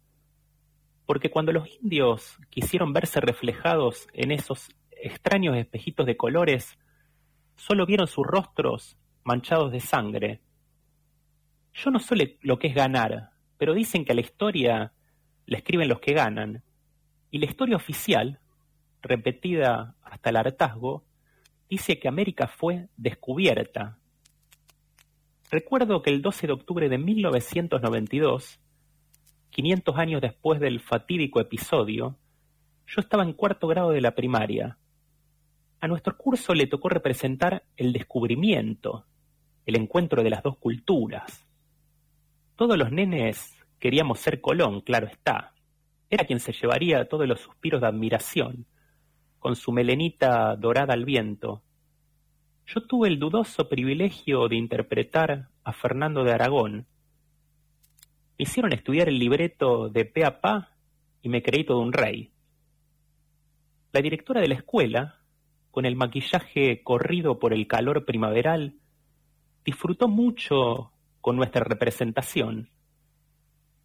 porque 1.05 1.29
cuando 1.29 1.51
los 1.51 1.69
indios 1.81 2.37
quisieron 2.49 2.91
verse 2.91 3.21
reflejados 3.21 4.07
en 4.13 4.31
esos 4.31 4.69
extraños 4.91 5.55
espejitos 5.57 6.05
de 6.05 6.17
colores, 6.17 6.77
solo 7.55 7.85
vieron 7.85 8.07
sus 8.07 8.25
rostros 8.25 8.97
manchados 9.23 9.71
de 9.71 9.79
sangre. 9.79 10.41
Yo 11.73 11.91
no 11.91 11.99
sé 11.99 12.37
lo 12.41 12.57
que 12.57 12.67
es 12.67 12.75
ganar, 12.75 13.29
pero 13.57 13.73
dicen 13.73 14.03
que 14.03 14.11
a 14.11 14.15
la 14.15 14.21
historia 14.21 14.93
la 15.45 15.57
escriben 15.57 15.87
los 15.87 15.99
que 15.99 16.13
ganan, 16.13 16.63
y 17.29 17.37
la 17.37 17.45
historia 17.45 17.75
oficial, 17.75 18.39
repetida 19.01 19.95
hasta 20.03 20.31
el 20.31 20.37
hartazgo, 20.37 21.03
dice 21.69 21.99
que 21.99 22.07
América 22.07 22.47
fue 22.47 22.87
descubierta. 22.97 23.97
Recuerdo 25.51 26.01
que 26.01 26.09
el 26.09 26.21
12 26.21 26.47
de 26.47 26.53
octubre 26.53 26.87
de 26.87 26.97
1992, 26.97 28.61
500 29.49 29.97
años 29.97 30.21
después 30.21 30.61
del 30.61 30.79
fatídico 30.79 31.41
episodio, 31.41 32.17
yo 32.87 33.01
estaba 33.01 33.23
en 33.23 33.33
cuarto 33.33 33.67
grado 33.67 33.89
de 33.89 33.99
la 33.99 34.15
primaria. 34.15 34.77
A 35.81 35.89
nuestro 35.89 36.17
curso 36.17 36.53
le 36.53 36.67
tocó 36.67 36.87
representar 36.87 37.65
el 37.75 37.91
descubrimiento, 37.91 39.05
el 39.65 39.75
encuentro 39.75 40.23
de 40.23 40.29
las 40.29 40.41
dos 40.41 40.57
culturas. 40.57 41.45
Todos 42.55 42.77
los 42.77 42.93
nenes 42.93 43.53
queríamos 43.77 44.21
ser 44.21 44.39
Colón, 44.39 44.79
claro 44.79 45.07
está. 45.07 45.53
Era 46.09 46.23
quien 46.23 46.39
se 46.39 46.53
llevaría 46.53 47.09
todos 47.09 47.27
los 47.27 47.41
suspiros 47.41 47.81
de 47.81 47.87
admiración, 47.87 48.67
con 49.37 49.57
su 49.57 49.73
melenita 49.73 50.55
dorada 50.55 50.93
al 50.93 51.03
viento. 51.03 51.61
Yo 52.73 52.79
tuve 52.79 53.09
el 53.09 53.19
dudoso 53.19 53.67
privilegio 53.67 54.47
de 54.47 54.55
interpretar 54.55 55.49
a 55.65 55.73
Fernando 55.73 56.23
de 56.23 56.31
Aragón. 56.31 56.87
Me 58.37 58.43
hicieron 58.43 58.71
estudiar 58.71 59.09
el 59.09 59.19
libreto 59.19 59.89
de 59.89 60.05
pe 60.05 60.23
a 60.23 60.39
pa 60.39 60.69
y 61.21 61.27
me 61.27 61.43
creí 61.43 61.65
todo 61.65 61.79
un 61.79 61.91
rey. 61.91 62.31
La 63.91 64.01
directora 64.01 64.39
de 64.39 64.47
la 64.47 64.53
escuela, 64.53 65.19
con 65.69 65.85
el 65.85 65.97
maquillaje 65.97 66.81
corrido 66.81 67.39
por 67.39 67.51
el 67.51 67.67
calor 67.67 68.05
primaveral, 68.05 68.75
disfrutó 69.65 70.07
mucho 70.07 70.93
con 71.19 71.35
nuestra 71.35 71.65
representación. 71.65 72.69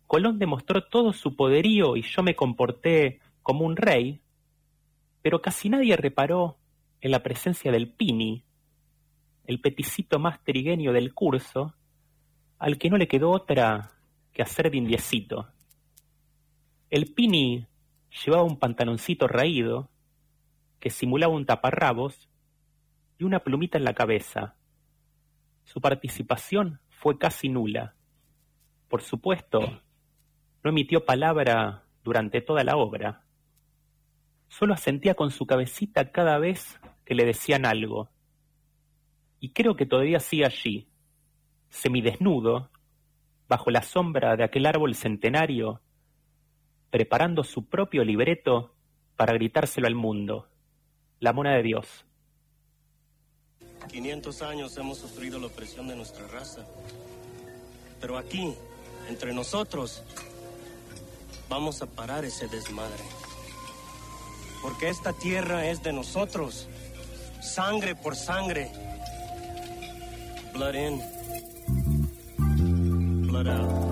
Colón 0.07 0.38
demostró 0.38 0.85
todo 0.85 1.12
su 1.12 1.35
poderío 1.35 1.96
y 1.96 2.03
yo 2.03 2.22
me 2.22 2.37
comporté 2.37 3.18
como 3.42 3.64
un 3.64 3.75
rey, 3.75 4.20
pero 5.22 5.42
casi 5.42 5.70
nadie 5.70 5.96
reparó 5.96 6.59
en 7.01 7.11
la 7.11 7.25
presencia 7.25 7.72
del 7.72 7.90
Pini, 7.90 8.44
el 9.46 9.61
peticito 9.61 10.18
más 10.18 10.42
trigueño 10.42 10.92
del 10.92 11.14
curso, 11.14 11.74
al 12.59 12.78
que 12.78 12.90
no 12.90 12.96
le 12.96 13.09
quedó 13.09 13.30
otra 13.30 13.92
que 14.32 14.42
hacer 14.42 14.70
de 14.70 14.78
indiecito. 14.78 15.48
El 16.90 17.12
Pini 17.12 17.66
llevaba 18.24 18.44
un 18.44 18.59
pantaloncito 18.59 19.26
raído, 19.28 19.90
que 20.80 20.90
simulaba 20.90 21.35
un 21.35 21.46
taparrabos, 21.46 22.28
y 23.18 23.24
una 23.24 23.40
plumita 23.40 23.78
en 23.78 23.85
la 23.85 23.94
cabeza. 23.94 24.56
Su 25.64 25.80
participación 25.80 26.80
fue 26.90 27.18
casi 27.18 27.48
nula. 27.48 27.94
Por 28.88 29.02
supuesto, 29.02 29.61
no 30.62 30.70
emitió 30.70 31.04
palabra 31.04 31.85
durante 32.04 32.40
toda 32.40 32.62
la 32.62 32.76
obra. 32.76 33.24
Solo 34.48 34.74
asentía 34.74 35.14
con 35.14 35.30
su 35.30 35.46
cabecita 35.46 36.12
cada 36.12 36.38
vez 36.38 36.78
que 37.04 37.14
le 37.14 37.24
decían 37.24 37.66
algo. 37.66 38.11
Y 39.40 39.51
creo 39.51 39.77
que 39.77 39.87
todavía 39.87 40.20
sigue 40.20 40.46
allí, 40.46 40.88
semidesnudo, 41.68 42.70
bajo 43.49 43.70
la 43.70 43.83
sombra 43.83 44.37
de 44.37 44.44
aquel 44.44 44.66
árbol 44.66 44.94
centenario, 44.94 45.81
preparando 46.90 47.44
su 47.44 47.66
propio 47.66 48.05
libreto 48.05 48.75
para 49.16 49.33
gritárselo 49.35 49.87
al 49.87 49.94
mundo. 49.94 50.49
La 51.20 51.33
mona 51.33 51.55
de 51.55 51.62
Dios. 51.62 52.07
500 53.88 54.42
años 54.42 54.77
hemos 54.77 54.99
sufrido 54.99 55.38
la 55.38 55.46
opresión 55.46 55.87
de 55.88 55.96
nuestra 55.96 56.27
raza. 56.27 56.66
Pero 58.01 58.18
aquí, 58.18 58.55
entre 59.09 59.33
nosotros, 59.33 60.03
vamos 61.49 61.83
a 61.83 61.87
parar 61.87 62.25
ese 62.25 62.49
desmadre. 62.49 63.05
Porque 64.62 64.88
esta 64.88 65.12
tierra 65.12 65.66
es 65.66 65.83
de 65.83 65.92
nosotros. 65.92 66.68
Sangre 67.40 67.94
por 67.94 68.16
sangre. 68.16 68.70
Blood 70.57 70.75
in. 70.75 71.03
Blood 73.29 73.47
out. 73.47 73.86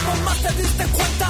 Somos 0.00 0.20
más, 0.22 0.42
te 0.42 0.62
diste 0.62 0.86
cuenta. 0.86 1.29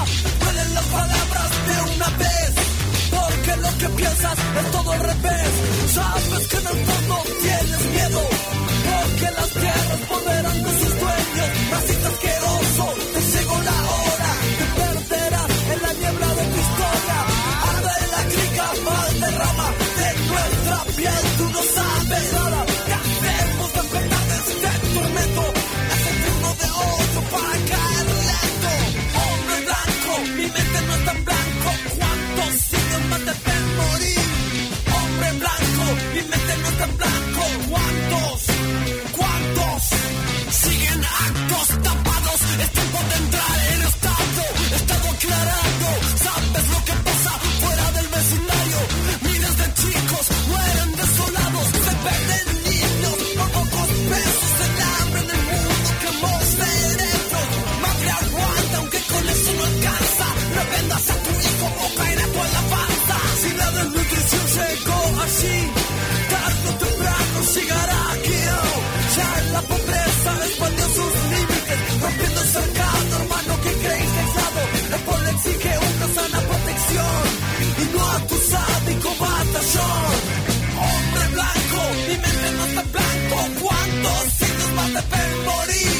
¿Cuántos 84.02 84.32
siglos 84.32 84.72
más 84.74 84.94
de 84.94 85.99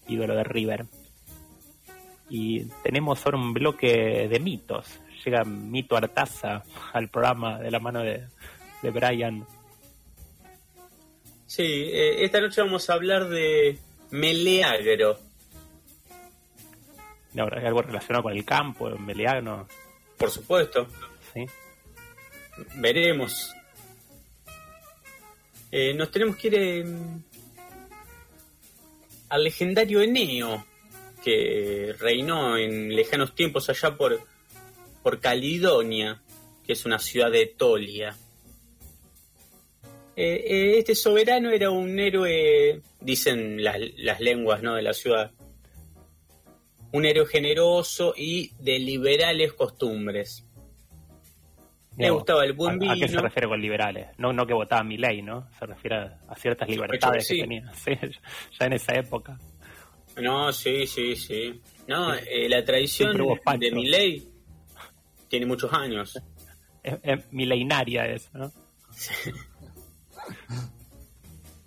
ídolo 0.08 0.34
de 0.34 0.44
River. 0.44 0.86
Y 2.28 2.64
tenemos 2.82 3.24
ahora 3.24 3.38
un 3.38 3.52
bloque 3.52 4.28
de 4.28 4.40
mitos. 4.40 5.00
Llega 5.24 5.44
Mito 5.44 5.96
Artaza 5.96 6.62
al 6.92 7.08
programa 7.08 7.58
de 7.58 7.70
la 7.70 7.80
mano 7.80 8.00
de, 8.00 8.26
de 8.82 8.90
Brian. 8.90 9.46
Sí, 11.46 11.62
eh, 11.62 12.24
esta 12.24 12.40
noche 12.40 12.60
vamos 12.60 12.88
a 12.90 12.94
hablar 12.94 13.28
de 13.28 13.78
Meleagro. 14.10 15.18
No, 17.34 17.48
¿hay 17.52 17.66
algo 17.66 17.82
relacionado 17.82 18.24
con 18.24 18.32
el 18.32 18.44
campo, 18.44 18.88
el 18.88 18.98
Meleagro? 18.98 19.66
Por 20.16 20.30
supuesto. 20.30 20.86
Sí. 21.32 21.46
Veremos. 22.76 23.54
Eh, 25.70 25.94
nos 25.94 26.10
tenemos 26.10 26.36
que 26.36 26.46
ir 26.48 26.54
eh, 26.54 26.84
al 29.28 29.44
legendario 29.44 30.00
Eneo, 30.02 30.64
que 31.22 31.94
reinó 31.98 32.56
en 32.56 32.94
lejanos 32.94 33.34
tiempos 33.34 33.68
allá 33.68 33.96
por, 33.96 34.20
por 35.02 35.20
Calidonia, 35.20 36.22
que 36.64 36.72
es 36.72 36.84
una 36.84 36.98
ciudad 36.98 37.30
de 37.30 37.46
Tolia. 37.46 38.16
Eh, 40.14 40.44
eh, 40.46 40.78
este 40.78 40.94
soberano 40.94 41.50
era 41.50 41.70
un 41.70 41.98
héroe, 41.98 42.80
dicen 43.00 43.62
las, 43.62 43.76
las 43.98 44.20
lenguas 44.20 44.62
¿no? 44.62 44.74
de 44.74 44.82
la 44.82 44.94
ciudad, 44.94 45.30
un 46.92 47.04
héroe 47.04 47.26
generoso 47.26 48.14
y 48.16 48.52
de 48.58 48.78
liberales 48.78 49.52
costumbres. 49.52 50.45
Le 51.96 52.10
gustaba 52.10 52.44
el 52.44 52.52
buen 52.52 52.76
¿a- 52.76 52.78
vino. 52.78 52.92
¿A 52.92 52.96
qué 52.96 53.08
se 53.08 53.18
refiere 53.18 53.48
con 53.48 53.60
liberales? 53.60 54.08
No, 54.18 54.32
no 54.32 54.46
que 54.46 54.54
votaba 54.54 54.82
mi 54.84 54.98
ley, 54.98 55.22
¿no? 55.22 55.48
Se 55.58 55.66
refiere 55.66 55.96
a, 55.96 56.34
ciertas 56.36 56.68
libertades 56.68 57.26
sí. 57.26 57.36
que 57.36 57.42
tenía. 57.42 57.72
Sí, 57.74 57.92
ya 58.58 58.66
en 58.66 58.72
esa 58.74 58.94
época. 58.94 59.38
No, 60.16 60.52
sí, 60.52 60.86
sí, 60.86 61.16
sí. 61.16 61.60
No, 61.86 62.14
eh, 62.14 62.48
la 62.48 62.64
tradición 62.64 63.16
de 63.58 63.70
mi 63.70 63.86
ley 63.86 64.28
tiene 65.28 65.46
muchos 65.46 65.72
años. 65.72 66.18
Es, 66.82 66.98
es 67.02 67.32
milenaria 67.32 68.06
eso, 68.06 68.30
¿no? 68.34 68.52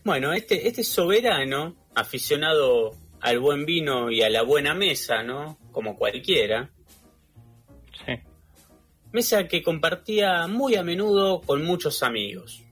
Bueno, 0.03 0.33
este, 0.33 0.67
este 0.67 0.83
soberano, 0.83 1.75
aficionado 1.93 2.95
al 3.21 3.39
buen 3.39 3.65
vino 3.65 4.09
y 4.09 4.21
a 4.21 4.29
la 4.29 4.41
buena 4.43 4.73
mesa, 4.73 5.21
¿no? 5.23 5.59
Como 5.71 5.95
cualquiera. 5.97 6.71
Mesa 9.11 9.47
que 9.47 9.63
compartía 9.63 10.45
muy 10.47 10.75
a 10.75 10.83
menudo 10.83 11.41
con 11.41 11.63
muchos 11.65 12.03
amigos. 12.03 12.63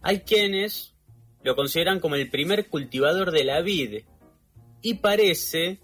Hay 0.00 0.20
quienes 0.20 0.94
lo 1.42 1.54
consideran 1.54 2.00
como 2.00 2.14
el 2.14 2.30
primer 2.30 2.68
cultivador 2.68 3.30
de 3.30 3.44
la 3.44 3.60
vid 3.60 4.02
y 4.80 4.94
parece 4.94 5.78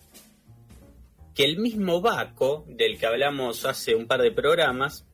que 1.35 1.44
el 1.44 1.59
mismo 1.59 2.00
Baco, 2.00 2.64
del 2.66 2.98
que 2.98 3.07
hablamos 3.07 3.64
hace 3.64 3.94
un 3.94 4.07
par 4.07 4.22
de 4.22 4.31
programas, 4.31 5.07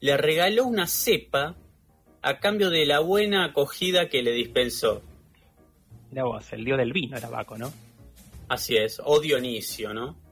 le 0.00 0.16
regaló 0.16 0.64
una 0.64 0.86
cepa 0.86 1.56
a 2.22 2.38
cambio 2.38 2.70
de 2.70 2.84
la 2.84 3.00
buena 3.00 3.44
acogida 3.44 4.08
que 4.08 4.22
le 4.22 4.32
dispensó. 4.32 5.02
Mira 6.10 6.24
vos, 6.24 6.52
el 6.52 6.64
dios 6.64 6.78
del 6.78 6.92
vino 6.92 7.16
era 7.16 7.28
Baco, 7.28 7.56
¿no? 7.56 7.72
Así 8.48 8.76
es, 8.76 9.00
o 9.04 9.20
Dionisio, 9.20 9.94
¿no? 9.94 10.25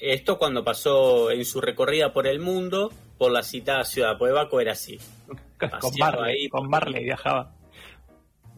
Esto 0.00 0.38
cuando 0.38 0.62
pasó 0.62 1.30
en 1.30 1.44
su 1.44 1.60
recorrida 1.60 2.12
por 2.12 2.26
el 2.26 2.38
mundo, 2.38 2.92
por 3.16 3.32
la 3.32 3.42
citada 3.42 3.84
ciudad, 3.84 4.16
porque 4.18 4.32
Baco 4.32 4.60
era 4.60 4.72
así. 4.72 4.98
Con 5.58 5.92
Marley, 5.98 6.42
ahí 6.42 6.48
con 6.48 6.68
Marley 6.68 7.02
viajaba 7.02 7.52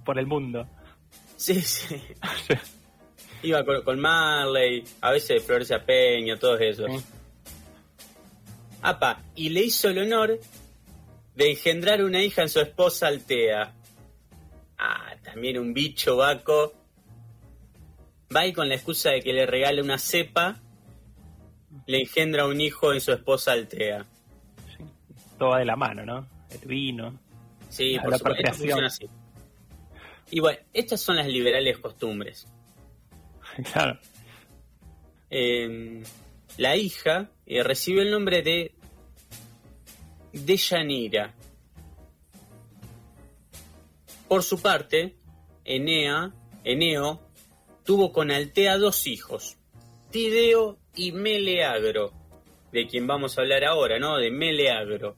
por 0.05 0.19
el 0.19 0.27
mundo. 0.27 0.69
Sí, 1.37 1.55
sí. 1.63 1.99
Iba 3.43 3.65
con, 3.65 3.83
con 3.83 3.99
Marley, 3.99 4.85
a 5.01 5.13
veces 5.13 5.43
Florencia 5.43 5.83
Peña, 5.83 6.37
todos 6.37 6.61
esos. 6.61 6.91
Apa, 8.83 9.23
y 9.35 9.49
le 9.49 9.63
hizo 9.63 9.89
el 9.89 9.99
honor 9.99 10.39
de 11.35 11.51
engendrar 11.51 12.03
una 12.03 12.23
hija 12.23 12.43
en 12.43 12.51
su 12.51 12.61
esposa 12.61 13.07
Altea. 13.07 13.75
Ah, 14.79 15.15
también 15.23 15.59
un 15.59 15.73
bicho 15.73 16.17
vaco. 16.17 16.75
Va 18.35 18.47
y 18.47 18.53
con 18.53 18.69
la 18.69 18.75
excusa 18.75 19.11
de 19.11 19.23
que 19.23 19.33
le 19.33 19.47
regale 19.47 19.83
una 19.83 19.99
cepa, 19.99 20.61
le 21.91 21.99
engendra 21.99 22.47
un 22.47 22.61
hijo 22.61 22.93
en 22.93 23.01
su 23.01 23.13
esposa 23.13 23.53
Altea. 23.53 24.07
Todo 25.39 25.57
de 25.57 25.65
la 25.65 25.75
mano, 25.75 26.05
¿no? 26.07 26.27
El 26.51 26.69
vino. 26.69 27.19
Sí, 27.69 27.95
La 27.95 28.03
por 28.03 28.17
supuesto, 28.17 28.17
esto 28.17 28.25
procreación. 28.25 28.69
funciona 28.69 28.87
así. 28.87 29.07
Y 30.31 30.41
bueno, 30.41 30.61
estas 30.73 31.01
son 31.01 31.17
las 31.17 31.27
liberales 31.27 31.79
costumbres. 31.79 32.47
claro. 33.73 33.99
Eh, 35.31 36.03
la 36.59 36.77
hija 36.77 37.31
eh, 37.47 37.63
recibió 37.65 38.03
el 38.03 38.11
nombre 38.13 38.43
de 38.43 38.73
Deyanira. 40.33 41.35
Por 44.29 44.45
su 44.45 44.63
parte, 44.63 45.17
Enea, 45.65 46.33
Eneo 46.63 47.21
tuvo 47.85 48.13
con 48.13 48.31
Altea 48.31 48.79
dos 48.79 49.09
hijos, 49.09 49.57
Tideo 50.11 50.80
y 50.95 51.13
Meleagro, 51.13 52.13
de 52.73 52.87
quien 52.87 53.07
vamos 53.07 53.37
a 53.37 53.43
hablar 53.43 53.65
ahora, 53.65 53.99
¿no? 53.99 54.17
De 54.17 54.31
Meleagro. 54.31 55.17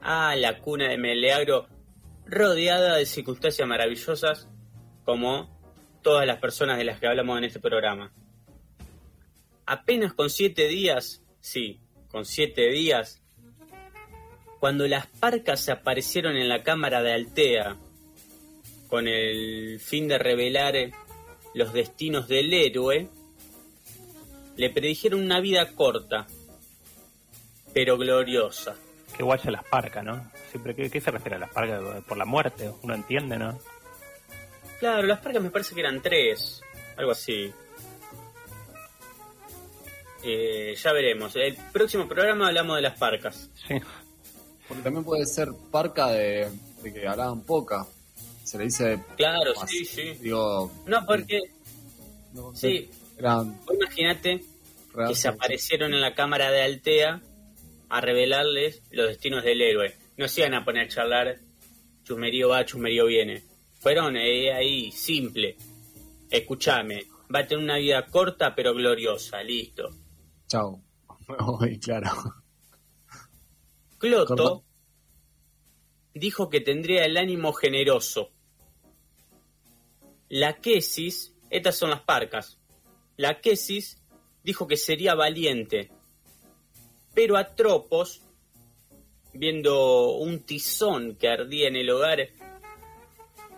Ah, 0.00 0.34
la 0.36 0.58
cuna 0.58 0.88
de 0.88 0.98
Meleagro, 0.98 1.66
rodeada 2.26 2.96
de 2.96 3.06
circunstancias 3.06 3.66
maravillosas, 3.66 4.48
como 5.04 5.56
todas 6.02 6.26
las 6.26 6.38
personas 6.38 6.78
de 6.78 6.84
las 6.84 7.00
que 7.00 7.06
hablamos 7.06 7.38
en 7.38 7.44
este 7.44 7.60
programa. 7.60 8.12
Apenas 9.66 10.12
con 10.12 10.30
siete 10.30 10.68
días, 10.68 11.24
sí, 11.40 11.80
con 12.08 12.24
siete 12.24 12.70
días, 12.70 13.22
cuando 14.60 14.86
las 14.86 15.06
parcas 15.06 15.68
aparecieron 15.68 16.36
en 16.36 16.48
la 16.48 16.62
cámara 16.62 17.02
de 17.02 17.12
Altea, 17.12 17.76
con 18.88 19.08
el 19.08 19.80
fin 19.80 20.08
de 20.08 20.18
revelar 20.18 20.74
los 21.54 21.72
destinos 21.72 22.28
del 22.28 22.52
héroe, 22.52 23.08
le 24.56 24.70
predijeron 24.70 25.20
una 25.22 25.40
vida 25.40 25.72
corta, 25.74 26.26
pero 27.72 27.96
gloriosa. 27.98 28.74
Que 29.16 29.22
guaya 29.22 29.50
las 29.50 29.64
parcas, 29.64 30.04
¿no? 30.04 30.30
Siempre, 30.50 30.74
¿qué, 30.74 30.90
qué 30.90 31.00
se 31.00 31.10
refiere 31.10 31.36
a 31.36 31.38
las 31.40 31.50
parcas? 31.50 31.82
¿Por 32.04 32.16
la 32.16 32.24
muerte? 32.24 32.70
Uno 32.82 32.94
entiende, 32.94 33.38
¿no? 33.38 33.58
Claro, 34.80 35.02
las 35.06 35.20
parcas 35.20 35.42
me 35.42 35.50
parece 35.50 35.74
que 35.74 35.80
eran 35.80 36.02
tres, 36.02 36.60
algo 36.96 37.12
así. 37.12 37.52
Eh, 40.22 40.74
ya 40.76 40.92
veremos. 40.92 41.34
El 41.36 41.56
próximo 41.72 42.08
programa 42.08 42.48
hablamos 42.48 42.76
de 42.76 42.82
las 42.82 42.98
parcas. 42.98 43.48
Sí. 43.66 43.74
Porque 44.66 44.82
también 44.82 45.04
puede 45.04 45.24
ser 45.26 45.48
parca 45.70 46.08
de, 46.10 46.50
de 46.82 46.92
que 46.92 47.06
hablaban 47.06 47.42
poca. 47.42 47.86
Se 48.42 48.58
le 48.58 48.64
dice. 48.64 49.00
Claro, 49.16 49.52
más. 49.54 49.70
sí, 49.70 49.84
sí. 49.84 50.14
Digo, 50.20 50.70
No, 50.86 51.06
porque 51.06 51.40
no 52.32 52.54
sé, 52.54 52.68
sí, 52.68 52.90
imagínate 53.18 54.44
que 55.08 55.14
se 55.14 55.28
aparecieron 55.28 55.94
en 55.94 56.00
la 56.00 56.14
cámara 56.14 56.50
de 56.50 56.62
Altea 56.62 57.22
a 57.88 58.00
revelarles 58.00 58.82
los 58.90 59.08
destinos 59.08 59.44
del 59.44 59.60
héroe. 59.60 59.96
No 60.16 60.28
se 60.28 60.40
iban 60.40 60.54
a 60.54 60.64
poner 60.64 60.86
a 60.86 60.88
charlar, 60.88 61.38
chusmerío 62.04 62.48
va, 62.48 62.64
chusmerío 62.64 63.06
viene. 63.06 63.42
Fueron 63.80 64.16
eh, 64.16 64.52
ahí, 64.52 64.90
simple. 64.90 65.56
Escúchame, 66.30 67.06
va 67.34 67.40
a 67.40 67.46
tener 67.46 67.62
una 67.62 67.76
vida 67.76 68.06
corta 68.06 68.54
pero 68.54 68.74
gloriosa, 68.74 69.42
listo. 69.42 69.90
Chao. 70.46 70.82
Claro. 71.80 72.12
Cloto 73.98 74.36
Corta. 74.36 74.66
dijo 76.14 76.48
que 76.48 76.60
tendría 76.60 77.04
el 77.04 77.16
ánimo 77.16 77.52
generoso. 77.52 78.30
La 80.28 80.60
Quesis, 80.60 81.34
estas 81.50 81.76
son 81.76 81.90
las 81.90 82.02
parcas. 82.02 82.60
La 83.16 83.40
Quesis 83.40 84.02
dijo 84.42 84.66
que 84.66 84.76
sería 84.76 85.14
valiente. 85.14 85.90
Pero 87.14 87.36
Atropos, 87.36 88.22
viendo 89.32 90.10
un 90.12 90.40
tizón 90.40 91.16
que 91.16 91.28
ardía 91.28 91.68
en 91.68 91.76
el 91.76 91.90
hogar, 91.90 92.28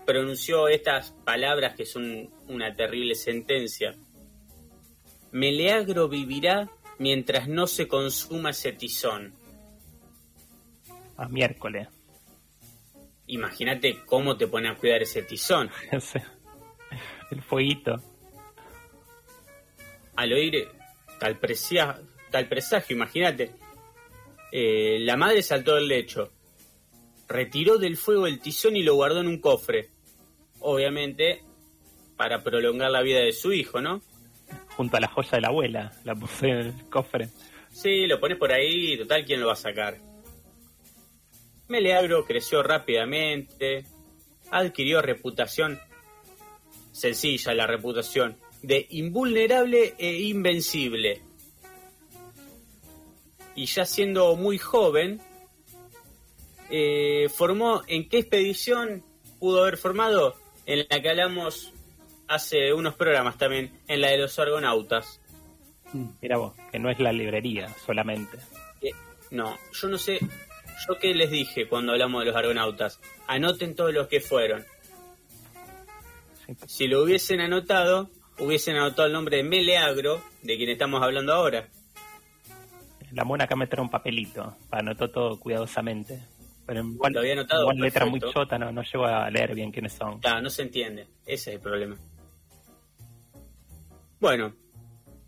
pronunció 0.07 0.69
estas 0.69 1.11
palabras 1.25 1.75
que 1.75 1.85
son 1.85 2.31
una 2.47 2.75
terrible 2.75 3.15
sentencia. 3.15 3.95
Meleagro 5.33 6.09
vivirá 6.09 6.71
mientras 6.99 7.49
no 7.49 7.67
se 7.67 7.87
consuma 7.87 8.51
ese 8.51 8.73
tizón. 8.73 9.35
A 11.17 11.29
miércoles. 11.29 11.89
Imagínate 13.27 13.99
cómo 14.07 14.37
te 14.37 14.47
pone 14.47 14.71
a 14.71 14.77
cuidar 14.77 15.03
ese 15.03 15.23
tizón. 15.23 15.71
El 17.31 17.43
fueguito. 17.43 17.97
Al 20.19 20.33
oír 20.33 20.67
tal, 21.21 21.39
presia- 21.39 22.01
tal 22.31 22.49
presagio, 22.49 22.97
imagínate. 22.97 23.53
eh, 24.51 24.99
la 25.01 25.17
madre 25.17 25.43
saltó 25.43 25.75
del 25.77 25.87
lecho, 25.87 26.33
retiró 27.29 27.79
del 27.79 27.97
fuego 27.97 28.27
el 28.27 28.41
tizón 28.41 28.75
y 28.77 28.83
lo 28.83 28.95
guardó 28.95 29.21
en 29.21 29.29
un 29.29 29.39
cofre. 29.41 29.91
Obviamente, 30.61 31.43
para 32.17 32.43
prolongar 32.43 32.91
la 32.91 33.03
vida 33.03 33.21
de 33.21 33.33
su 33.33 33.53
hijo, 33.53 33.81
¿no? 33.81 34.03
Junto 34.77 34.97
a 34.97 35.01
la 35.01 35.07
joya 35.09 35.31
de 35.33 35.41
la 35.43 35.49
abuela. 35.49 35.93
La 36.05 36.15
puse 36.15 36.49
en 36.49 36.57
el 36.59 36.89
cofre. 36.89 37.29
Sí, 37.71 38.07
lo 38.07 38.19
pones 38.19 38.39
por 38.39 38.51
ahí, 38.51 38.97
total, 38.99 39.25
¿quién 39.25 39.41
lo 39.41 39.47
va 39.49 39.53
a 39.53 39.57
sacar? 39.57 39.99
Meleagro 41.69 42.25
creció 42.25 42.63
rápidamente, 42.63 43.85
adquirió 44.51 45.03
reputación, 45.03 45.79
sencilla 46.91 47.53
la 47.55 47.67
reputación, 47.67 48.39
de 48.63 48.87
invulnerable 48.91 49.95
e 49.99 50.21
invencible. 50.23 51.23
Y 53.55 53.67
ya 53.67 53.85
siendo 53.85 54.37
muy 54.37 54.59
joven, 54.59 55.21
eh, 56.71 57.29
formó, 57.35 57.83
¿en 57.87 58.09
qué 58.09 58.19
expedición 58.19 59.05
pudo 59.39 59.63
haber 59.63 59.79
formado? 59.79 60.37
En 60.67 60.87
la 60.89 61.01
que 61.01 61.09
hablamos 61.09 61.73
hace 62.29 62.73
unos 62.73 62.95
programas 62.95 63.39
también, 63.39 63.73
en 63.89 64.01
la 64.01 64.09
de 64.09 64.19
los 64.19 64.39
argonautas. 64.39 65.21
Mira 66.21 66.37
vos, 66.37 66.53
que 66.71 66.79
no 66.79 66.91
es 66.91 67.01
la 67.01 67.13
librería 67.13 67.69
solamente. 67.87 68.39
Eh, 68.83 68.91
no, 69.31 69.57
yo 69.73 69.89
no 69.89 69.99
sé. 69.99 70.19
Yo 70.87 70.99
qué 71.01 71.15
les 71.15 71.31
dije 71.31 71.67
cuando 71.67 71.93
hablamos 71.93 72.21
de 72.21 72.27
los 72.27 72.37
argonautas. 72.37 73.01
Anoten 73.27 73.75
todos 73.75 73.93
los 73.93 74.07
que 74.07 74.21
fueron. 74.21 74.65
Si 76.67 76.87
lo 76.87 77.03
hubiesen 77.03 77.41
anotado, 77.41 78.11
hubiesen 78.39 78.77
anotado 78.77 79.07
el 79.07 79.13
nombre 79.13 79.39
de 79.39 79.43
Meleagro, 79.43 80.23
de 80.43 80.57
quien 80.57 80.71
estamos 80.71 81.03
hablando 81.03 81.33
ahora. 81.33 81.69
La 83.13 83.25
mona 83.25 83.45
acá 83.45 83.57
me 83.57 83.67
trae 83.67 83.83
un 83.83 83.91
papelito. 83.91 84.57
Anotó 84.71 85.11
todo 85.11 85.39
cuidadosamente. 85.39 86.21
Pero 86.67 86.81
en 86.81 86.93
igual, 86.93 87.17
había 87.17 87.33
anotado, 87.33 87.63
igual 87.63 87.79
letra 87.79 88.05
muy 88.05 88.21
chota, 88.21 88.59
no, 88.59 88.71
no 88.71 88.83
llego 88.83 89.07
a 89.07 89.31
leer 89.31 89.55
bien 89.55 89.73
quiénes 89.73 89.95
son. 89.95 90.21
Claro, 90.21 90.43
no 90.43 90.51
se 90.51 90.63
entiende. 90.63 91.07
Ese 91.25 91.51
es 91.51 91.57
el 91.57 91.61
problema. 91.61 91.97
Bueno, 94.21 94.55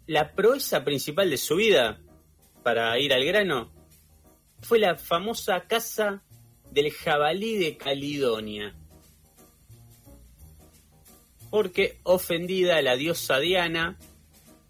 la 0.07 0.33
proeza 0.33 0.85
principal 0.85 1.31
de 1.31 1.39
su 1.39 1.57
vida, 1.57 2.01
para 2.63 2.99
ir 2.99 3.15
al 3.15 3.25
grano, 3.25 3.73
fue 4.61 4.79
la 4.79 4.97
famosa 4.97 5.61
caza 5.63 6.23
del 6.71 6.91
jabalí 6.93 7.57
de 7.57 7.77
Calidonia. 7.77 8.75
Porque 11.51 11.99
ofendida 12.05 12.81
la 12.81 12.97
diosa 12.97 13.39
Diana, 13.39 13.99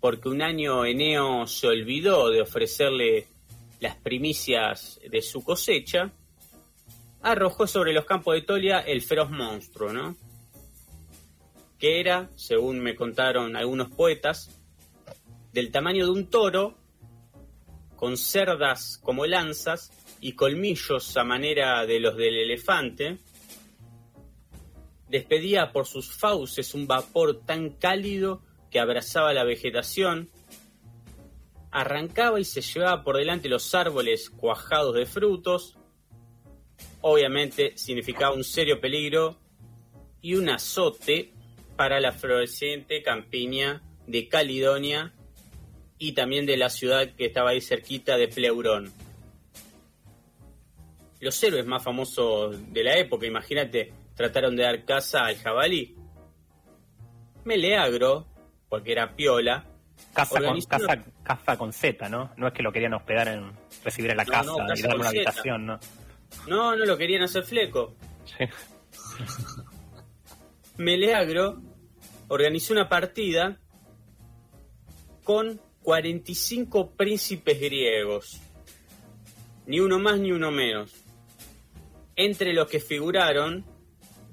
porque 0.01 0.29
un 0.29 0.43
año 0.43 0.85
Eneo 0.85 1.47
se 1.47 1.67
olvidó 1.67 2.31
de 2.31 2.41
ofrecerle 2.41 3.27
las 3.81 3.97
primicias 3.97 4.99
de 5.09 5.23
su 5.23 5.45
cosecha, 5.45 6.13
arrojó 7.23 7.67
sobre 7.67 7.93
los 7.93 8.05
campos 8.05 8.35
de 8.35 8.43
Tolia 8.43 8.81
el 8.81 9.03
feroz 9.03 9.31
monstruo, 9.31 9.93
¿no? 9.93 10.17
Que 11.79 12.01
era, 12.01 12.31
según 12.37 12.81
me 12.81 12.95
contaron 12.95 13.57
algunos 13.57 13.91
poetas, 13.91 14.59
del 15.53 15.71
tamaño 15.71 16.07
de 16.07 16.13
un 16.13 16.27
toro, 16.29 16.77
con 17.97 18.17
cerdas 18.17 18.99
como 19.03 19.27
lanzas 19.27 19.93
y 20.21 20.33
colmillos 20.33 21.17
a 21.17 21.25
manera 21.25 21.85
de 21.85 22.01
los 22.01 22.17
del 22.17 22.37
elefante. 22.39 23.19
Despedía 25.11 25.73
por 25.73 25.87
sus 25.87 26.11
fauces 26.13 26.73
un 26.75 26.87
vapor 26.87 27.43
tan 27.45 27.71
cálido 27.71 28.43
que 28.71 28.81
abrazaba 28.81 29.35
la 29.35 29.45
vegetación. 29.45 30.31
Arrancaba 31.71 32.41
y 32.41 32.45
se 32.45 32.63
llevaba 32.63 33.05
por 33.05 33.19
delante 33.19 33.49
los 33.49 33.75
árboles 33.75 34.31
cuajados 34.31 34.95
de 34.95 35.05
frutos 35.05 35.77
obviamente 37.01 37.73
significaba 37.77 38.35
un 38.35 38.45
serio 38.45 38.81
peligro 38.81 39.39
y 40.21 40.35
un 40.35 40.49
azote 40.49 41.33
para 41.77 42.01
la 42.01 42.13
floreciente 42.13 43.03
campiña 43.03 43.83
de 44.07 44.29
Caledonia 44.29 45.15
y 45.99 46.13
también 46.13 46.47
de 46.47 46.57
la 46.57 46.71
ciudad 46.71 47.15
que 47.15 47.27
estaba 47.27 47.51
ahí 47.51 47.61
cerquita 47.61 48.17
de 48.17 48.29
Pleurón. 48.29 48.93
Los 51.21 51.43
héroes 51.43 51.67
más 51.67 51.83
famosos 51.83 52.73
de 52.73 52.85
la 52.85 52.97
época, 52.99 53.27
imagínate, 53.27 53.93
trataron 54.21 54.55
de 54.55 54.65
dar 54.65 54.85
caza 54.85 55.25
al 55.25 55.37
jabalí. 55.39 55.97
Meleagro, 57.45 58.27
porque 58.69 58.93
era 58.93 59.17
piola, 59.17 59.65
Casa 60.13 60.35
con, 60.37 60.45
organizó 60.45 60.69
una- 60.71 60.79
casa, 60.87 61.05
casa 61.23 61.57
con 61.59 61.73
Z, 61.73 62.09
¿no? 62.11 62.31
No 62.37 62.49
es 62.49 62.53
que 62.53 62.63
lo 62.63 62.71
querían 62.73 62.93
hospedar 62.95 63.29
en 63.29 63.53
recibir 63.83 64.11
en 64.11 64.17
la 64.19 64.25
No, 64.25 64.31
casa 64.31 64.45
no, 64.45 64.75
y 64.75 64.83
darle 64.83 64.97
una 65.01 65.09
habitación, 65.09 65.67
¿no? 65.67 65.81
No, 66.49 66.77
no 66.77 66.85
lo 66.85 66.97
querían 66.99 67.23
hacer 67.23 67.45
fleco. 67.45 67.95
Sí. 68.25 68.45
Meleagro 70.77 71.61
organizó 72.29 72.73
una 72.75 72.89
partida 72.89 73.59
con 75.25 75.61
45 75.83 76.93
príncipes 76.93 77.59
griegos. 77.61 78.41
Ni 79.67 79.81
uno 79.81 79.99
más 79.99 80.19
ni 80.19 80.33
uno 80.33 80.51
menos. 80.51 80.93
Entre 82.17 82.53
los 82.53 82.69
que 82.69 82.81
figuraron, 82.81 83.65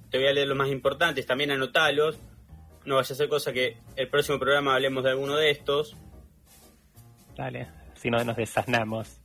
te 0.10 0.18
voy 0.18 0.28
a 0.28 0.34
leer 0.34 0.48
los 0.48 0.58
más 0.58 0.70
importantes, 0.70 1.26
también 1.26 1.52
anotalos. 1.52 2.18
No 2.86 2.96
vaya 2.96 3.14
a 3.14 3.18
ser 3.18 3.28
cosa 3.28 3.52
que 3.52 3.78
el 3.96 4.08
próximo 4.08 4.40
programa 4.40 4.74
hablemos 4.74 5.04
de 5.04 5.10
alguno 5.10 5.36
de 5.36 5.52
estos. 5.52 5.96
Dale, 7.36 7.68
si 7.96 8.10
no 8.10 8.24
nos 8.24 8.38
desasnamos. 8.38 9.20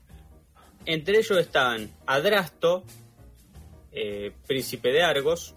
Entre 0.84 1.18
ellos 1.18 1.38
estaban 1.38 1.90
Adrasto, 2.06 2.84
eh, 3.92 4.32
príncipe 4.46 4.90
de 4.90 5.02
Argos, 5.02 5.54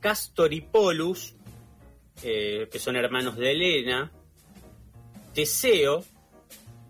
Castor 0.00 0.52
y 0.52 0.60
Polus, 0.60 1.34
eh, 2.24 2.68
que 2.70 2.78
son 2.80 2.96
hermanos 2.96 3.36
de 3.36 3.52
Helena, 3.52 4.10
Teseo, 5.34 6.04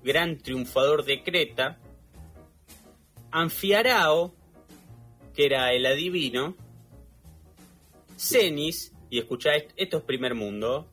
gran 0.03 0.39
triunfador 0.39 1.05
de 1.05 1.22
Creta, 1.22 1.79
Anfiarao, 3.31 4.35
que 5.35 5.45
era 5.45 5.72
el 5.72 5.85
adivino, 5.85 6.57
Cenis, 8.19 8.93
y 9.11 9.19
escuchá, 9.19 9.55
est- 9.55 9.71
esto 9.77 9.99
es 9.99 10.03
primer 10.05 10.35
mundo, 10.35 10.91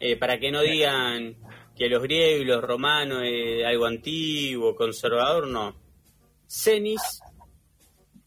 eh, 0.00 0.16
para 0.16 0.38
que 0.38 0.50
no 0.50 0.60
digan 0.62 1.36
que 1.76 1.88
los 1.88 2.02
griegos 2.02 2.42
y 2.42 2.44
los 2.44 2.62
romanos 2.62 3.22
es 3.24 3.64
algo 3.64 3.86
antiguo, 3.86 4.74
conservador, 4.76 5.46
no. 5.48 5.74
Cenis, 6.48 7.00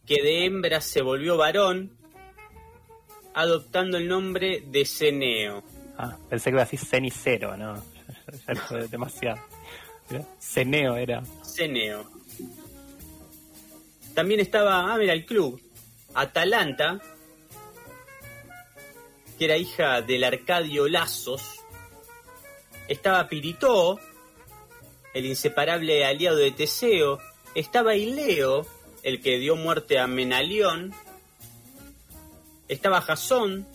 que 0.06 0.22
de 0.22 0.46
hembra 0.46 0.82
se 0.82 1.02
volvió 1.02 1.38
varón, 1.38 1.98
adoptando 3.34 3.98
el 3.98 4.08
nombre 4.08 4.64
de 4.68 4.86
Ceneo. 4.86 5.64
Ah, 5.98 6.18
pensé 6.30 6.46
que 6.50 6.56
iba 6.56 6.62
a 6.62 6.66
decir 6.66 6.80
cenicero, 6.80 7.56
¿no? 7.56 7.82
Ya, 8.48 8.78
demasiado. 8.90 9.40
Mirá, 10.10 10.26
Ceneo 10.40 10.96
era. 10.98 11.24
Ceneo. 11.44 12.10
También 14.14 14.40
estaba, 14.42 14.94
ah, 14.94 14.98
mira, 14.98 15.14
el 15.14 15.26
club. 15.26 15.62
Atalanta, 16.14 17.00
que 19.42 19.46
era 19.46 19.58
hija 19.58 20.04
del 20.04 20.24
Arcadio 20.24 20.88
Lazos. 20.88 21.42
Estaba 22.88 23.28
Piritó, 23.28 24.00
el 25.16 25.26
inseparable 25.26 26.06
aliado 26.06 26.36
de 26.38 26.52
Teseo. 26.52 27.18
Estaba 27.56 27.96
Ileo, 27.96 28.68
el 29.02 29.20
que 29.20 29.40
dio 29.40 29.56
muerte 29.56 29.98
a 29.98 30.06
Menalión. 30.06 30.94
Estaba 32.68 33.02
Jasón, 33.02 33.66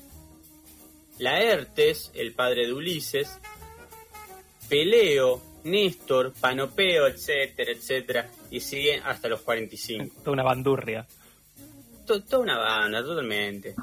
Laertes, 1.19 2.13
el 2.15 2.33
padre 2.33 2.69
de 2.69 2.73
Ulises. 2.73 3.37
Peleo, 4.69 5.43
Néstor, 5.65 6.33
Panopeo, 6.41 7.09
etcétera, 7.09 7.73
etcétera, 7.73 8.31
y 8.53 8.61
sigue 8.61 9.01
hasta 9.05 9.27
los 9.27 9.41
45. 9.41 10.15
Toda 10.21 10.33
una 10.33 10.45
bandurria. 10.45 11.05
To- 12.07 12.23
toda 12.23 12.43
una 12.45 12.57
banda, 12.57 13.03
totalmente. 13.03 13.75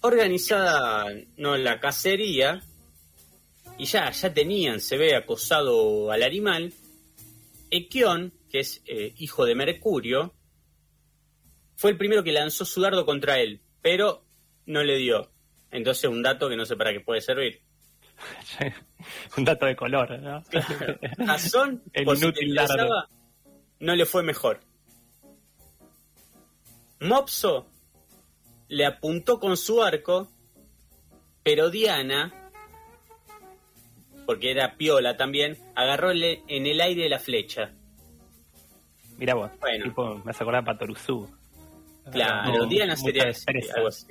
Organizada, 0.00 1.06
no 1.36 1.56
la 1.56 1.80
cacería, 1.80 2.62
y 3.78 3.86
ya, 3.86 4.10
ya 4.10 4.34
tenían, 4.34 4.80
se 4.80 4.96
ve, 4.96 5.14
acosado 5.14 6.10
al 6.10 6.22
animal. 6.22 6.72
Equión, 7.70 8.32
que 8.50 8.60
es 8.60 8.82
eh, 8.86 9.14
hijo 9.18 9.44
de 9.44 9.54
Mercurio, 9.54 10.34
fue 11.76 11.92
el 11.92 11.96
primero 11.96 12.24
que 12.24 12.32
lanzó 12.32 12.64
su 12.64 12.80
dardo 12.80 13.06
contra 13.06 13.38
él, 13.38 13.60
pero 13.82 14.24
no 14.66 14.82
le 14.82 14.96
dio. 14.96 15.30
Entonces 15.70 16.10
un 16.10 16.22
dato 16.22 16.48
que 16.48 16.56
no 16.56 16.66
sé 16.66 16.76
para 16.76 16.92
qué 16.92 17.00
puede 17.00 17.20
servir. 17.20 17.62
Un 19.36 19.44
dato 19.44 19.66
de 19.66 19.76
color, 19.76 20.18
¿no? 20.18 20.42
Jason, 21.24 21.84
El 21.92 22.04
por 22.04 22.16
inútil 22.16 22.56
no 23.78 23.94
le 23.94 24.06
fue 24.06 24.24
mejor. 24.24 24.60
Mopso 27.00 27.70
le 28.68 28.86
apuntó 28.86 29.38
con 29.40 29.56
su 29.56 29.82
arco, 29.82 30.28
pero 31.42 31.70
Diana, 31.70 32.32
porque 34.26 34.50
era 34.50 34.76
piola 34.76 35.16
también, 35.16 35.56
agarró 35.74 36.10
en 36.12 36.66
el 36.66 36.80
aire 36.80 37.08
la 37.08 37.18
flecha. 37.18 37.72
Mira 39.16 39.34
vos, 39.34 39.50
Bueno. 39.60 39.84
tipo, 39.84 40.16
me 40.24 40.30
hace 40.30 40.42
acordar 40.44 40.62
a 40.62 40.64
Patoruzú. 40.66 41.28
Claro, 42.12 42.52
No, 42.58 42.66
Diana 42.66 42.96
sería 42.96 43.24
algo 43.74 43.88
así. 43.88 44.06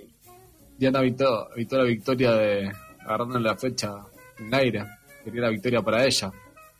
Diana 0.78 0.99
evitó, 0.99 1.51
evitó 1.55 1.78
la 1.78 1.84
victoria 1.86 2.32
de 2.34 2.72
agarrándole 2.99 3.47
la 3.49 3.55
flecha 3.55 3.91
en 4.38 4.47
el 4.47 4.53
aire. 4.53 4.86
Quería 5.24 5.41
la 5.41 5.49
victoria 5.49 5.82
para 5.82 6.05
ella. 6.05 6.32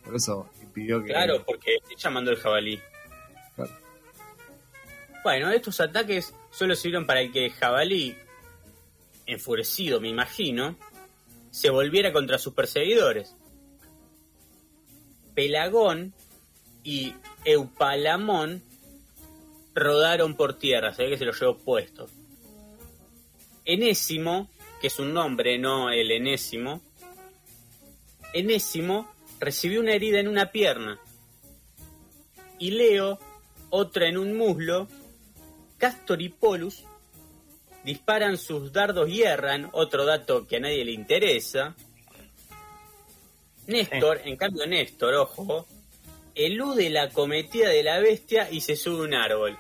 Por 0.03 0.15
eso 0.15 0.49
impidió 0.61 1.01
que. 1.01 1.07
Claro, 1.11 1.43
porque 1.45 1.78
ella 1.89 2.09
mandó 2.11 2.32
el 2.32 2.38
jabalí. 2.38 2.80
Claro. 3.55 3.71
Bueno, 5.23 5.49
estos 5.49 5.80
ataques 5.82 6.34
solo 6.58 6.76
sirvieron 6.76 7.05
para 7.05 7.30
que 7.32 7.49
jabalí, 7.51 8.16
enfurecido 9.26 10.01
me 10.01 10.10
imagino, 10.10 10.76
se 11.51 11.70
volviera 11.70 12.12
contra 12.12 12.38
sus 12.38 12.53
perseguidores. 12.53 13.36
Pelagón 15.36 16.14
y 16.84 17.14
Eupalamón 17.45 18.64
rodaron 19.76 20.36
por 20.36 20.58
tierra, 20.58 20.93
se 20.93 21.03
ve 21.03 21.10
que 21.12 21.18
se 21.18 21.26
los 21.26 21.39
llevó 21.39 21.58
puestos. 21.58 22.12
Enésimo, 23.64 24.49
que 24.82 24.88
es 24.88 24.97
un 24.97 25.14
nombre, 25.14 25.60
no 25.60 25.91
el 25.91 26.10
enésimo, 26.10 26.82
Enésimo 28.34 29.10
recibió 29.39 29.80
una 29.80 29.93
herida 29.93 30.20
en 30.20 30.28
una 30.28 30.51
pierna. 30.51 30.99
Y 32.60 32.72
Leo, 32.72 33.20
otra 33.70 34.08
en 34.08 34.18
un 34.18 34.38
muslo. 34.38 34.88
Castor 35.78 36.21
y 36.21 36.30
Polus 36.30 36.84
disparan 37.84 38.38
sus 38.38 38.73
dardos 38.73 39.09
y 39.09 39.23
erran, 39.23 39.69
otro 39.71 40.05
dato 40.05 40.47
que 40.47 40.57
a 40.57 40.59
nadie 40.59 40.84
le 40.84 40.91
interesa. 40.91 41.75
Néstor, 43.67 44.21
en 44.25 44.36
cambio 44.38 44.65
Néstor, 44.65 45.13
ojo, 45.15 45.67
elude 46.36 46.89
la 46.89 47.09
cometida 47.09 47.69
de 47.69 47.84
la 47.84 47.99
bestia 47.99 48.49
y 48.49 48.61
se 48.61 48.75
sube 48.75 49.01
a 49.01 49.07
un 49.07 49.13
árbol. 49.13 49.57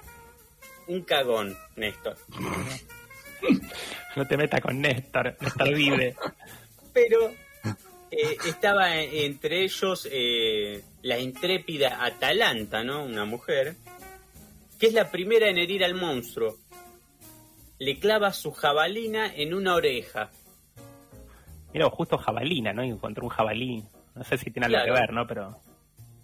Un 0.87 1.01
cagón, 1.03 1.57
Néstor. 1.75 2.17
No 4.15 4.25
te 4.27 4.35
metas 4.35 4.61
con 4.61 4.81
Néstor, 4.81 5.37
Néstor 5.39 5.75
vive. 5.75 6.15
pero 6.97 7.31
eh, 8.09 8.37
estaba 8.47 8.99
entre 8.99 9.63
ellos 9.63 10.07
eh, 10.11 10.81
la 11.03 11.19
intrépida 11.19 12.03
Atalanta, 12.03 12.83
¿no? 12.83 13.03
Una 13.03 13.25
mujer, 13.25 13.75
que 14.79 14.87
es 14.87 14.93
la 14.93 15.09
primera 15.11 15.49
en 15.49 15.57
herir 15.57 15.83
al 15.83 15.95
monstruo. 15.95 16.55
Le 17.79 17.99
clava 17.99 18.33
su 18.33 18.51
jabalina 18.51 19.33
en 19.35 19.53
una 19.53 19.75
oreja. 19.75 20.31
Mira, 21.73 21.89
justo 21.89 22.17
jabalina, 22.17 22.73
¿no? 22.73 22.81
Encontró 22.83 23.23
un 23.25 23.29
jabalí. 23.29 23.83
No 24.15 24.23
sé 24.23 24.37
si 24.37 24.49
tiene 24.51 24.65
algo 24.65 24.77
Claro. 24.79 24.93
que 24.95 24.99
ver, 25.01 25.13
¿no? 25.13 25.27
Pero 25.27 25.59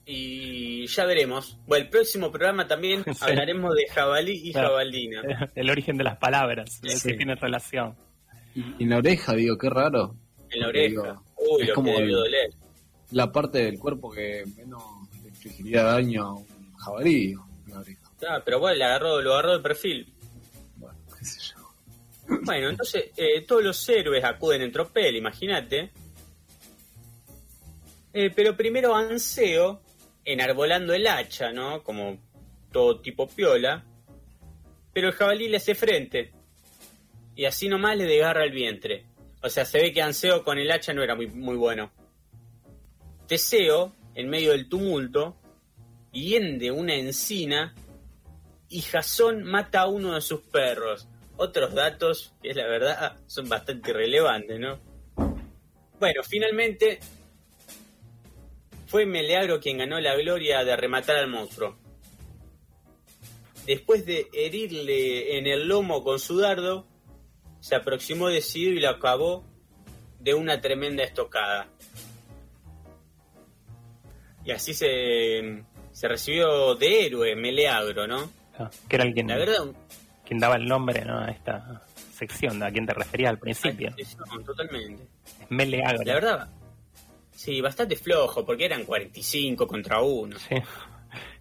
Y 0.05 0.85
ya 0.87 1.05
veremos. 1.05 1.57
Bueno, 1.65 1.85
el 1.85 1.89
próximo 1.89 2.29
programa 2.31 2.67
también 2.67 3.03
Sí. 3.13 3.19
hablaremos 3.21 3.73
de 3.75 3.87
jabalí 3.87 4.49
y 4.49 4.51
Claro. 4.51 4.69
jabalina. 4.69 5.21
el 5.55 5.69
origen 5.69 5.97
de 5.97 6.03
las 6.03 6.17
palabras, 6.17 6.79
Sí. 6.81 6.89
si 6.89 7.15
tiene 7.17 7.35
relación. 7.35 7.95
Y 8.55 8.83
en 8.83 8.89
la 8.89 8.97
oreja, 8.97 9.33
digo, 9.33 9.57
qué 9.57 9.69
raro. 9.69 10.15
En 10.49 10.59
la 10.61 10.67
oreja. 10.67 10.87
digo, 10.89 11.23
Uy, 11.37 11.61
es 11.63 11.69
lo 11.69 11.75
como 11.75 11.91
que 11.93 12.01
debió 12.01 12.17
el- 12.17 12.23
doler. 12.23 12.49
La 13.11 13.31
parte 13.31 13.59
del 13.65 13.77
cuerpo 13.79 14.11
que 14.11 14.43
menos 14.57 14.81
le 15.21 15.29
infligiría 15.29 15.83
daño 15.83 16.23
a 16.25 16.33
un 16.33 16.73
jabalí, 16.77 17.27
digo, 17.27 17.45
pero 18.43 18.59
bueno, 18.59 18.77
le 18.77 18.83
agarró, 18.83 19.21
lo 19.21 19.33
agarró 19.33 19.57
de 19.57 19.63
perfil. 19.63 20.13
Bueno, 20.77 20.97
qué 21.17 21.25
sé 21.25 21.39
yo. 21.41 21.63
Bueno, 22.43 22.69
entonces 22.69 23.11
eh, 23.17 23.41
todos 23.41 23.63
los 23.63 23.89
héroes 23.89 24.23
acuden 24.23 24.61
en 24.61 24.71
tropel, 24.71 25.15
imagínate. 25.15 25.91
Eh, 28.13 28.31
pero 28.35 28.55
primero 28.55 28.95
Anseo, 28.95 29.81
enarbolando 30.23 30.93
el 30.93 31.07
hacha, 31.07 31.51
¿no? 31.51 31.83
Como 31.83 32.17
todo 32.71 33.01
tipo 33.01 33.27
piola. 33.27 33.83
Pero 34.93 35.07
el 35.07 35.13
jabalí 35.13 35.47
le 35.47 35.57
hace 35.57 35.75
frente. 35.75 36.31
Y 37.35 37.45
así 37.45 37.67
nomás 37.67 37.97
le 37.97 38.05
desgarra 38.05 38.43
el 38.43 38.51
vientre. 38.51 39.05
O 39.41 39.49
sea, 39.49 39.65
se 39.65 39.81
ve 39.81 39.91
que 39.91 40.01
Anseo 40.01 40.43
con 40.43 40.57
el 40.59 40.71
hacha 40.71 40.93
no 40.93 41.03
era 41.03 41.15
muy, 41.15 41.27
muy 41.27 41.55
bueno. 41.55 41.91
Teseo, 43.27 43.95
en 44.15 44.29
medio 44.29 44.51
del 44.51 44.69
tumulto, 44.69 45.35
hiende 46.11 46.71
una 46.71 46.95
encina 46.95 47.73
y 48.73 48.81
Jasón 48.81 49.43
mata 49.43 49.81
a 49.81 49.87
uno 49.87 50.15
de 50.15 50.21
sus 50.21 50.41
perros. 50.41 51.07
Otros 51.37 51.75
datos 51.75 52.33
que 52.41 52.55
la 52.55 52.67
verdad 52.67 53.17
son 53.27 53.47
bastante 53.47 53.91
irrelevantes, 53.91 54.59
¿no? 54.59 54.79
Bueno, 55.99 56.23
finalmente 56.23 56.99
fue 58.87 59.05
Meleagro 59.05 59.59
quien 59.59 59.77
ganó 59.77 59.99
la 59.99 60.15
gloria 60.15 60.63
de 60.63 60.75
rematar 60.75 61.17
al 61.17 61.27
monstruo. 61.27 61.77
Después 63.67 64.07
de 64.07 64.27
herirle 64.33 65.37
en 65.37 65.45
el 65.45 65.67
lomo 65.67 66.03
con 66.03 66.19
su 66.19 66.39
dardo, 66.39 66.87
se 67.59 67.75
aproximó 67.75 68.29
decidido 68.29 68.71
y 68.71 68.79
lo 68.79 68.89
acabó 68.89 69.45
de 70.19 70.33
una 70.33 70.61
tremenda 70.61 71.03
estocada. 71.03 71.69
Y 74.43 74.49
así 74.51 74.73
se, 74.73 75.63
se 75.91 76.07
recibió 76.07 76.73
de 76.73 77.05
héroe 77.05 77.35
Meleagro, 77.35 78.07
¿no? 78.07 78.42
Ah, 78.59 78.69
Que 78.87 78.95
era 78.97 79.05
alguien 79.05 79.27
La 79.27 79.37
verdad, 79.37 79.65
quien 80.25 80.39
daba 80.39 80.55
el 80.55 80.65
nombre 80.67 81.03
¿no? 81.05 81.19
a 81.19 81.27
esta 81.29 81.81
sección 82.13 82.61
a 82.63 82.71
quien 82.71 82.85
te 82.85 82.93
referías 82.93 83.31
al 83.31 83.39
principio. 83.39 83.93
no, 84.31 84.39
totalmente. 84.43 85.03
Mele 85.49 85.83
Agro. 85.83 86.03
La 86.05 86.13
verdad, 86.13 86.49
sí, 87.31 87.59
bastante 87.61 87.95
flojo, 87.95 88.45
porque 88.45 88.65
eran 88.65 88.83
45 88.85 89.67
contra 89.67 90.01
1. 90.01 90.37
Sí. 90.39 90.55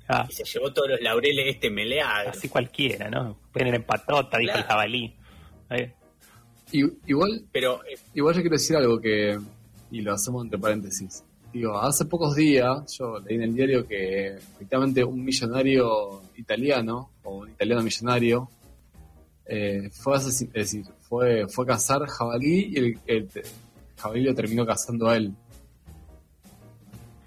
Ah, 0.09 0.27
Y 0.29 0.33
se 0.33 0.45
llevó 0.45 0.73
todos 0.73 0.89
los 0.91 1.01
laureles 1.01 1.47
este 1.55 1.71
Meleagro. 1.71 2.31
así 2.31 2.49
cualquiera, 2.49 3.09
¿no? 3.09 3.39
Vienen 3.55 3.75
en 3.77 3.83
patota, 3.85 4.37
dijo 4.39 4.57
el 4.57 4.65
jabalí. 4.65 5.15
Y- 6.73 6.85
igual, 7.07 7.45
Pero 7.53 7.85
eh, 7.85 7.99
igual 8.15 8.35
yo 8.35 8.41
quiero 8.41 8.55
decir 8.57 8.77
algo 8.77 8.99
que, 9.01 9.39
y 9.91 10.01
lo 10.01 10.13
hacemos 10.15 10.45
entre 10.45 10.59
paréntesis. 10.59 11.23
Digo, 11.53 11.79
hace 11.79 12.07
pocos 12.07 12.35
días 12.35 12.97
yo 12.97 13.19
leí 13.21 13.37
en 13.37 13.43
el 13.43 13.55
diario 13.55 13.87
que 13.87 14.29
efectivamente 14.29 15.05
un 15.05 15.23
millonario 15.23 16.23
italiano, 16.37 17.11
o 17.25 17.39
un 17.41 17.51
italiano 17.51 17.83
millonario, 17.83 18.49
eh, 19.45 19.91
fue 19.93 20.17
es 20.17 20.51
decir, 20.53 20.85
fue, 21.03 21.47
fue 21.49 21.65
a 21.65 21.69
cazar 21.69 22.07
jabalí 22.07 22.73
y 22.73 22.79
el, 22.79 22.99
el- 23.07 23.29
el 23.35 23.43
jabalí 23.99 24.23
lo 24.25 24.35
terminó 24.35 24.65
cazando 24.65 25.09
a 25.09 25.17
él. 25.17 25.33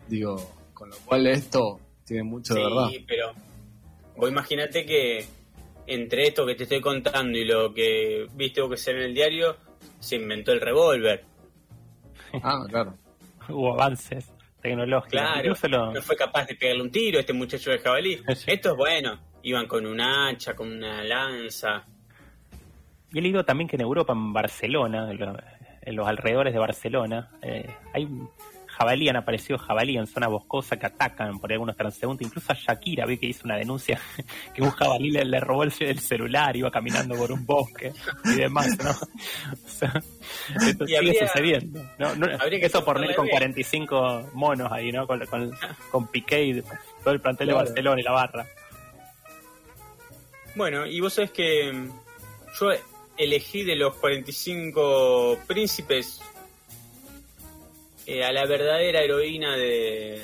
Digo, 0.07 0.35
con 0.73 0.89
lo 0.89 0.97
cual 1.05 1.27
esto 1.27 1.79
tiene 2.03 2.23
mucho 2.23 2.53
de 2.55 2.63
verdad. 2.63 2.89
sí, 2.89 3.05
pero 3.07 3.31
vos 4.17 4.29
imaginate 4.29 4.85
que 4.85 5.25
entre 5.87 6.27
esto 6.27 6.45
que 6.45 6.55
te 6.55 6.63
estoy 6.63 6.81
contando 6.81 7.37
y 7.37 7.45
lo 7.45 7.73
que 7.73 8.27
viste 8.35 8.61
que 8.67 8.77
sale 8.77 8.97
en 8.99 9.03
el 9.05 9.13
diario, 9.13 9.55
se 9.99 10.15
inventó 10.15 10.51
el 10.51 10.61
revólver. 10.61 11.23
Ah, 12.41 12.65
claro. 12.67 12.97
Hubo 13.53 13.73
avances 13.73 14.31
tecnológicos. 14.61 15.11
Claro, 15.11 15.53
lo- 15.69 15.93
no 15.93 16.01
fue 16.01 16.15
capaz 16.15 16.45
de 16.47 16.55
pegarle 16.55 16.81
un 16.83 16.91
tiro 16.91 17.17
a 17.17 17.21
este 17.21 17.33
muchacho 17.33 17.71
de 17.71 17.79
jabalí. 17.79 18.21
Esto 18.47 18.71
es 18.71 18.75
bueno, 18.77 19.19
iban 19.43 19.67
con 19.67 19.85
un 19.85 19.99
hacha, 20.01 20.55
con 20.55 20.71
una 20.71 21.03
lanza. 21.03 21.85
Y 23.11 23.19
he 23.19 23.21
leído 23.21 23.45
también 23.45 23.67
que 23.67 23.75
en 23.75 23.81
Europa, 23.83 24.13
en 24.13 24.33
Barcelona, 24.33 25.09
en, 25.11 25.17
lo- 25.19 25.37
en 25.81 25.95
los 25.95 26.07
alrededores 26.07 26.53
de 26.53 26.59
Barcelona, 26.59 27.29
eh, 27.41 27.69
hay 27.93 28.07
jabalí, 28.77 29.09
han 29.09 29.15
aparecido 29.15 29.57
jabalí 29.57 29.97
en 29.97 30.07
zona 30.07 30.27
boscosa 30.27 30.77
que 30.77 30.85
atacan 30.85 31.39
por 31.39 31.51
algunos 31.51 31.75
transeúntes. 31.75 32.27
Incluso 32.27 32.51
a 32.51 32.55
Shakira 32.55 33.05
vi 33.05 33.17
que 33.17 33.25
hizo 33.27 33.41
una 33.45 33.55
denuncia 33.57 33.99
que 34.53 34.61
un 34.61 34.69
jabalí 34.71 35.11
le, 35.11 35.25
le 35.25 35.39
robó 35.39 35.63
el, 35.63 35.73
el 35.79 35.99
celular, 35.99 36.55
iba 36.55 36.69
caminando 36.71 37.15
por 37.15 37.31
un 37.31 37.45
bosque 37.45 37.93
y 38.25 38.35
demás, 38.35 38.77
¿no? 38.83 38.91
O 39.65 39.69
sea, 39.69 39.93
esto 40.67 40.85
sigue 40.85 40.97
habría- 40.97 41.27
sucediendo. 41.27 41.81
¿no? 41.97 42.15
No, 42.15 42.27
habría 42.39 42.59
que 42.59 42.65
eso 42.67 42.83
por 42.83 42.95
con 43.15 43.25
bien. 43.25 43.31
45 43.37 44.31
monos 44.33 44.71
ahí, 44.71 44.91
¿no? 44.91 45.05
Con, 45.07 45.25
con, 45.25 45.51
con 45.91 46.07
Piqué 46.07 46.43
y 46.45 46.61
todo 47.03 47.13
el 47.13 47.19
plantel 47.21 47.47
Claro. 47.47 47.59
de 47.59 47.65
Barcelona 47.65 48.01
y 48.01 48.03
la 48.03 48.11
barra. 48.11 48.45
Bueno, 50.55 50.85
y 50.85 50.99
vos 51.01 51.13
sabés 51.13 51.31
que 51.31 51.71
mm, 51.71 51.89
yo 52.59 52.69
elegí 53.17 53.63
de 53.63 53.75
los 53.75 53.95
45 53.95 55.39
príncipes 55.47 56.21
eh, 58.05 58.23
a 58.23 58.31
la 58.31 58.45
verdadera 58.45 59.01
heroína 59.01 59.55
de, 59.57 60.21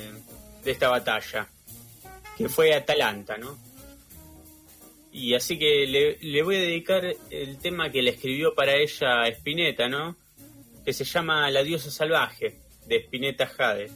esta 0.64 0.88
batalla, 0.88 1.48
que 2.36 2.48
fue 2.48 2.74
Atalanta, 2.74 3.36
¿no? 3.36 3.58
Y 5.12 5.34
así 5.34 5.58
que 5.58 5.86
le, 5.86 6.16
le 6.20 6.42
voy 6.42 6.56
a 6.56 6.60
dedicar 6.60 7.04
el 7.30 7.58
tema 7.58 7.90
que 7.90 8.02
le 8.02 8.10
escribió 8.10 8.54
para 8.54 8.76
ella 8.76 9.26
Spinetta, 9.28 9.88
¿no? 9.88 10.16
que 10.84 10.92
se 10.92 11.04
llama 11.04 11.50
La 11.50 11.62
diosa 11.62 11.90
salvaje, 11.90 12.56
de 12.86 12.96
Spinetta 12.96 13.46
Jade. 13.46 13.90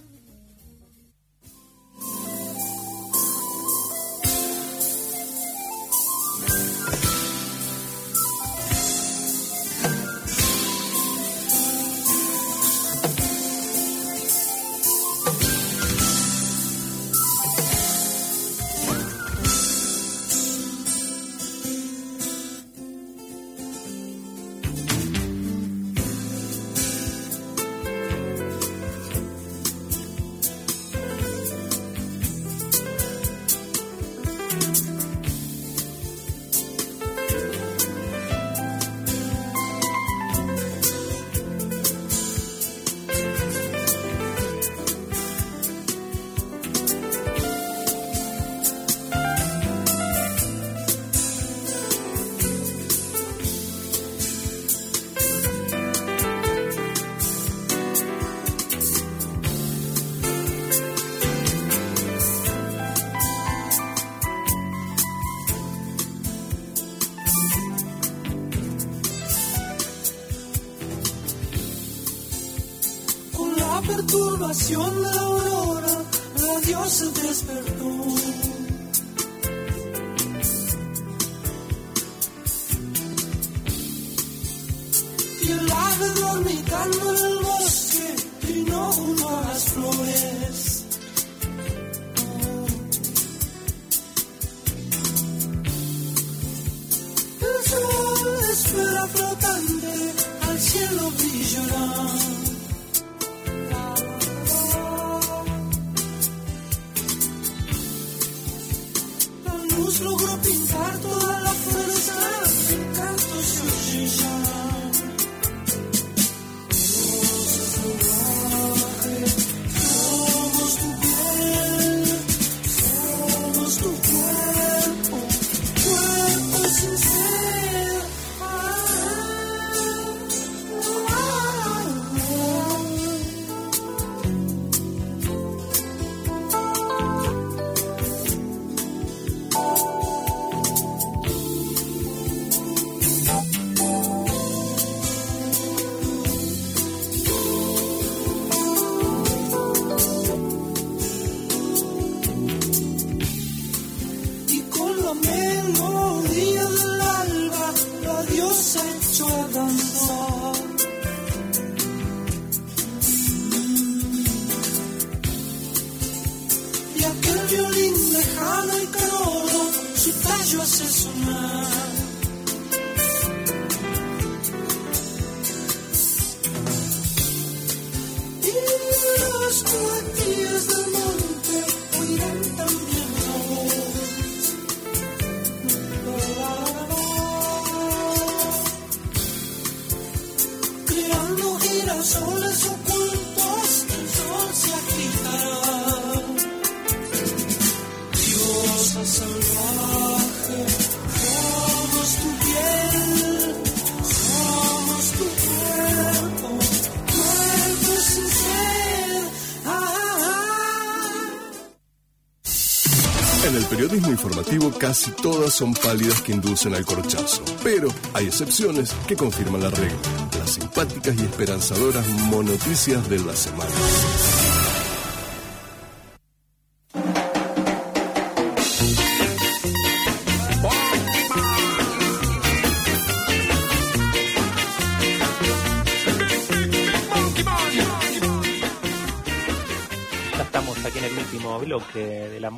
Periodismo 213.76 214.10
informativo 214.10 214.70
casi 214.70 215.10
todas 215.10 215.52
son 215.52 215.74
pálidas 215.74 216.22
que 216.22 216.32
inducen 216.32 216.74
al 216.74 216.84
corchazo, 216.84 217.42
pero 217.62 217.88
hay 218.14 218.26
excepciones 218.26 218.94
que 219.06 219.16
confirman 219.16 219.62
la 219.62 219.70
regla. 219.70 219.98
Las 220.38 220.50
simpáticas 220.50 221.14
y 221.16 221.20
esperanzadoras 221.20 222.06
monoticias 222.30 223.08
de 223.08 223.18
la 223.18 223.36
semana. 223.36 223.70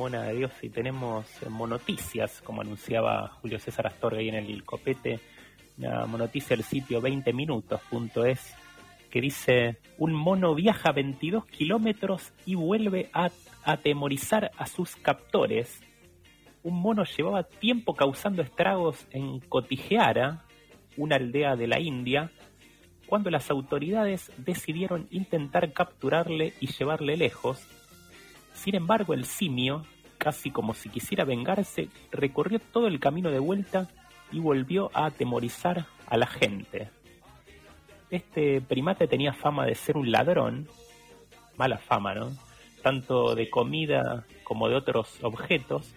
Mona 0.09 0.23
de 0.23 0.37
Dios 0.37 0.51
y 0.63 0.69
tenemos 0.69 1.27
eh, 1.43 1.49
monoticias, 1.49 2.41
como 2.41 2.61
anunciaba 2.61 3.27
Julio 3.41 3.59
César 3.59 3.85
Astorga 3.85 4.17
ahí 4.17 4.29
en 4.29 4.35
el 4.35 4.63
copete, 4.63 5.19
una 5.77 6.07
monoticia 6.07 6.55
del 6.55 6.65
sitio 6.65 6.99
20minutos.es 6.99 8.55
que 9.11 9.21
dice, 9.21 9.77
un 9.99 10.13
mono 10.13 10.55
viaja 10.55 10.91
22 10.93 11.45
kilómetros 11.45 12.33
y 12.47 12.55
vuelve 12.55 13.11
a 13.13 13.29
atemorizar 13.63 14.49
a 14.57 14.65
sus 14.65 14.95
captores. 14.95 15.79
Un 16.63 16.81
mono 16.81 17.03
llevaba 17.03 17.43
tiempo 17.43 17.93
causando 17.93 18.41
estragos 18.41 19.05
en 19.11 19.39
Cotijeara, 19.41 20.43
una 20.97 21.17
aldea 21.17 21.55
de 21.55 21.67
la 21.67 21.79
India, 21.79 22.31
cuando 23.05 23.29
las 23.29 23.51
autoridades 23.51 24.31
decidieron 24.37 25.07
intentar 25.11 25.71
capturarle 25.71 26.53
y 26.59 26.65
llevarle 26.65 27.15
lejos. 27.15 27.63
Sin 28.53 28.73
embargo, 28.73 29.13
el 29.13 29.25
simio, 29.25 29.85
casi 30.19 30.51
como 30.51 30.75
si 30.75 30.89
quisiera 30.89 31.23
vengarse, 31.23 31.89
recorrió 32.11 32.59
todo 32.59 32.87
el 32.87 32.99
camino 32.99 33.31
de 33.31 33.39
vuelta 33.39 33.87
y 34.31 34.39
volvió 34.39 34.91
a 34.93 35.07
atemorizar 35.07 35.87
a 36.05 36.17
la 36.17 36.27
gente. 36.27 36.91
Este 38.11 38.61
primate 38.61 39.07
tenía 39.07 39.33
fama 39.33 39.65
de 39.65 39.73
ser 39.73 39.97
un 39.97 40.11
ladrón, 40.11 40.67
mala 41.57 41.77
fama, 41.77 42.13
¿no? 42.13 42.31
Tanto 42.83 43.33
de 43.33 43.49
comida 43.49 44.25
como 44.43 44.67
de 44.67 44.75
otros 44.75 45.17
objetos, 45.23 45.93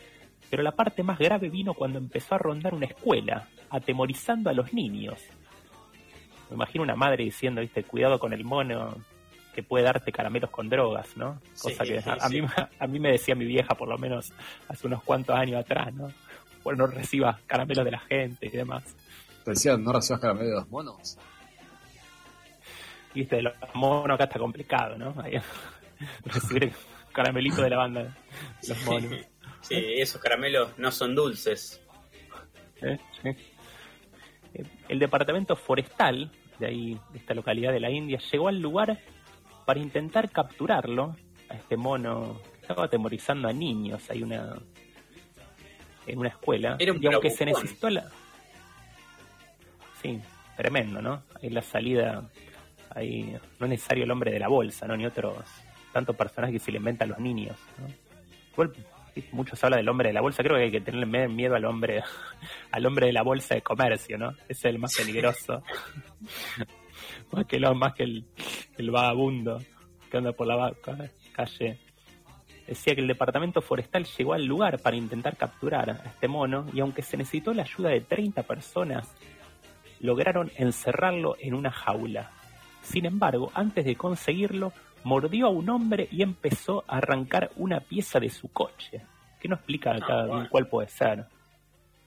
pero 0.48 0.62
la 0.62 0.72
parte 0.72 1.02
más 1.02 1.18
grave 1.18 1.48
vino 1.48 1.74
cuando 1.74 1.98
empezó 1.98 2.34
a 2.34 2.38
rondar 2.38 2.74
una 2.74 2.86
escuela, 2.86 3.48
atemorizando 3.70 4.50
a 4.50 4.52
los 4.52 4.72
niños. 4.72 5.20
Me 6.50 6.56
imagino 6.56 6.84
una 6.84 6.96
madre 6.96 7.24
diciendo, 7.24 7.60
viste, 7.60 7.84
cuidado 7.84 8.18
con 8.18 8.32
el 8.32 8.44
mono, 8.44 8.94
que 9.54 9.62
puede 9.62 9.84
darte 9.84 10.10
caramelos 10.12 10.50
con 10.50 10.68
drogas, 10.68 11.16
¿no? 11.16 11.40
Cosa 11.60 11.84
Sí, 11.84 11.92
que 11.92 11.98
a, 11.98 12.14
a 12.14 12.28
sí. 12.28 12.40
mí, 12.40 12.48
a 12.78 12.86
mí 12.86 12.98
me 13.00 13.10
decía 13.12 13.34
mi 13.34 13.44
vieja, 13.44 13.74
por 13.74 13.88
lo 13.88 13.98
menos 13.98 14.32
hace 14.68 14.86
unos 14.86 15.02
cuantos 15.02 15.36
años 15.36 15.60
atrás, 15.62 15.92
¿no? 15.92 16.10
Bueno, 16.64 16.86
no 16.86 16.92
recibas 16.92 17.40
caramelos 17.46 17.84
de 17.84 17.90
la 17.90 17.98
gente 18.00 18.46
y 18.46 18.50
demás. 18.50 18.84
Te 19.44 19.50
decían, 19.50 19.82
no 19.82 19.92
recibas 19.92 20.20
caramelo 20.20 20.48
de 20.48 20.54
los 20.54 20.68
monos. 20.70 21.18
Y, 23.14 23.20
Viste, 23.20 23.36
de 23.36 23.42
los 23.42 23.54
monos 23.74 24.14
acá 24.14 24.24
está 24.24 24.38
complicado, 24.38 24.96
¿no? 24.96 25.14
Ahí, 25.22 25.34
recibir 26.24 26.72
caramelito 27.12 27.60
de 27.62 27.70
la 27.70 27.76
banda, 27.76 28.02
de 28.62 28.68
los 28.68 28.84
monos. 28.84 29.12
Sí, 29.60 29.76
esos 29.76 30.20
caramelos 30.20 30.78
no 30.78 30.90
son 30.90 31.14
dulces. 31.14 31.80
¿eh? 32.80 32.98
Sí. 33.22 33.28
Eh, 34.54 34.64
El 34.88 34.98
departamento 34.98 35.56
forestal 35.56 36.30
de 36.58 36.66
ahí, 36.66 37.00
de 37.12 37.18
esta 37.18 37.34
localidad 37.34 37.72
de 37.72 37.80
la 37.80 37.90
India, 37.90 38.18
llegó 38.30 38.48
al 38.48 38.60
lugar 38.60 38.98
para 39.64 39.80
intentar 39.80 40.30
capturarlo, 40.30 41.16
a 41.48 41.54
este 41.54 41.76
mono 41.76 42.40
que 42.54 42.60
estaba 42.60 42.84
atemorizando 42.84 43.48
a 43.48 43.52
niños. 43.52 44.10
Hay 44.10 44.22
una 44.22 44.56
en 46.06 46.18
una 46.18 46.28
escuela. 46.30 46.76
Era 46.78 46.92
un 46.92 47.02
y 47.02 47.06
aunque 47.06 47.30
se 47.30 47.44
necesitó 47.44 47.90
la. 47.90 48.06
Sí, 50.00 50.20
tremendo, 50.56 51.00
¿no? 51.00 51.22
Ahí 51.40 51.50
la 51.50 51.62
salida. 51.62 52.28
Ahí 52.94 53.36
no 53.58 53.66
es 53.66 53.70
necesario 53.70 54.04
el 54.04 54.10
hombre 54.10 54.32
de 54.32 54.38
la 54.38 54.48
bolsa, 54.48 54.86
¿no? 54.86 54.96
Ni 54.96 55.06
otros 55.06 55.36
tantos 55.92 56.16
personajes 56.16 56.54
que 56.54 56.64
se 56.64 56.72
le 56.72 56.78
inventan 56.78 57.08
a 57.08 57.12
los 57.12 57.20
niños, 57.20 57.56
¿no? 57.78 57.86
Igual, 58.52 58.72
sí, 59.14 59.24
mucho 59.32 59.56
se 59.56 59.64
habla 59.64 59.76
del 59.76 59.88
hombre 59.88 60.08
de 60.08 60.14
la 60.14 60.20
bolsa, 60.20 60.42
creo 60.42 60.56
que 60.56 60.64
hay 60.64 60.70
que 60.70 60.80
tenerle 60.80 61.28
miedo 61.28 61.54
al 61.54 61.64
hombre, 61.64 62.02
al 62.70 62.86
hombre 62.86 63.06
de 63.06 63.12
la 63.12 63.22
bolsa 63.22 63.54
de 63.54 63.62
comercio, 63.62 64.18
¿no? 64.18 64.30
Ese 64.48 64.52
es 64.52 64.64
el 64.64 64.78
más 64.78 64.94
peligroso. 64.96 65.62
más 67.32 67.46
que 67.46 67.56
el, 67.56 67.74
más 67.74 67.94
que 67.94 68.02
el, 68.04 68.24
el 68.78 68.90
vagabundo 68.90 69.58
que 70.10 70.18
anda 70.18 70.32
por 70.32 70.46
la 70.46 70.72
calle. 71.32 71.78
Decía 72.66 72.94
que 72.94 73.00
el 73.00 73.08
departamento 73.08 73.60
forestal 73.60 74.04
llegó 74.04 74.34
al 74.34 74.44
lugar 74.44 74.78
para 74.78 74.96
intentar 74.96 75.36
capturar 75.36 75.90
a 75.90 75.94
este 76.06 76.28
mono 76.28 76.66
y 76.72 76.80
aunque 76.80 77.02
se 77.02 77.16
necesitó 77.16 77.52
la 77.52 77.62
ayuda 77.62 77.90
de 77.90 78.02
30 78.02 78.42
personas, 78.44 79.12
lograron 80.00 80.50
encerrarlo 80.56 81.36
en 81.40 81.54
una 81.54 81.70
jaula. 81.70 82.30
Sin 82.82 83.06
embargo, 83.06 83.50
antes 83.54 83.84
de 83.84 83.96
conseguirlo, 83.96 84.72
mordió 85.04 85.46
a 85.46 85.50
un 85.50 85.68
hombre 85.70 86.08
y 86.10 86.22
empezó 86.22 86.84
a 86.86 86.98
arrancar 86.98 87.50
una 87.56 87.80
pieza 87.80 88.20
de 88.20 88.30
su 88.30 88.48
coche. 88.48 89.02
Que 89.40 89.48
no 89.48 89.56
explica 89.56 89.94
acá 89.94 90.24
bien 90.24 90.46
cuál 90.50 90.68
puede 90.68 90.88
ser. 90.88 91.26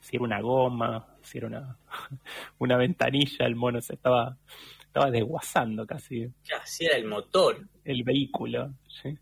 Si 0.00 0.16
era 0.16 0.24
una 0.24 0.40
goma, 0.40 1.06
si 1.22 1.38
era 1.38 1.48
una, 1.48 1.76
una 2.58 2.76
ventanilla, 2.76 3.46
el 3.46 3.56
mono 3.56 3.80
se 3.80 3.94
estaba, 3.94 4.36
estaba 4.96 5.10
desguazando 5.10 5.86
casi 5.86 6.26
Ya, 6.44 6.64
si 6.64 6.86
era 6.86 6.96
el 6.96 7.04
motor. 7.04 7.68
el 7.84 8.02
vehículo. 8.02 8.72
¿sí? 8.88 9.18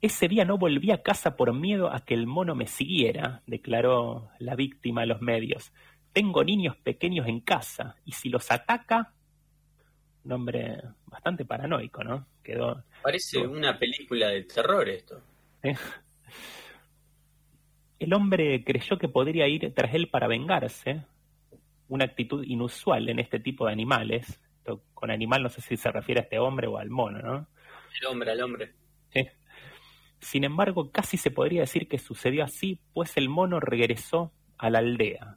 Ese 0.00 0.28
día 0.28 0.44
no 0.44 0.56
volví 0.56 0.92
a 0.92 1.02
casa 1.02 1.36
por 1.36 1.52
miedo 1.52 1.92
a 1.92 2.04
que 2.04 2.14
el 2.14 2.26
mono 2.28 2.54
me 2.54 2.66
siguiera, 2.68 3.42
declaró 3.46 4.30
la 4.38 4.54
víctima 4.54 5.02
a 5.02 5.06
los 5.06 5.20
medios. 5.20 5.72
Tengo 6.12 6.44
niños 6.44 6.76
pequeños 6.76 7.26
en 7.26 7.40
casa 7.40 7.96
y 8.04 8.12
si 8.12 8.28
los 8.28 8.50
ataca, 8.52 9.12
un 10.24 10.32
hombre 10.32 10.80
bastante 11.06 11.44
paranoico, 11.44 12.04
¿no? 12.04 12.26
Quedó. 12.44 12.84
Parece 13.02 13.38
una 13.44 13.78
película 13.78 14.28
de 14.28 14.44
terror 14.44 14.88
esto. 14.88 15.20
¿eh? 15.64 15.74
El 17.98 18.14
hombre 18.14 18.62
creyó 18.64 18.96
que 18.98 19.08
podría 19.08 19.48
ir 19.48 19.72
tras 19.74 19.92
él 19.94 20.08
para 20.08 20.28
vengarse, 20.28 21.04
una 21.92 22.06
actitud 22.06 22.42
inusual 22.44 23.10
en 23.10 23.18
este 23.18 23.38
tipo 23.38 23.66
de 23.66 23.72
animales. 23.72 24.40
Esto, 24.56 24.82
Con 24.94 25.10
animal 25.10 25.42
no 25.42 25.50
sé 25.50 25.60
si 25.60 25.76
se 25.76 25.92
refiere 25.92 26.20
a 26.20 26.24
este 26.24 26.38
hombre 26.38 26.66
o 26.66 26.78
al 26.78 26.88
mono, 26.88 27.18
¿no? 27.18 27.48
El 28.00 28.06
hombre, 28.06 28.30
al 28.30 28.42
hombre. 28.42 28.72
Sí. 29.10 29.26
Sin 30.18 30.44
embargo, 30.44 30.90
casi 30.90 31.18
se 31.18 31.30
podría 31.30 31.60
decir 31.60 31.88
que 31.88 31.98
sucedió 31.98 32.44
así, 32.44 32.80
pues 32.94 33.18
el 33.18 33.28
mono 33.28 33.60
regresó 33.60 34.32
a 34.56 34.70
la 34.70 34.78
aldea. 34.78 35.36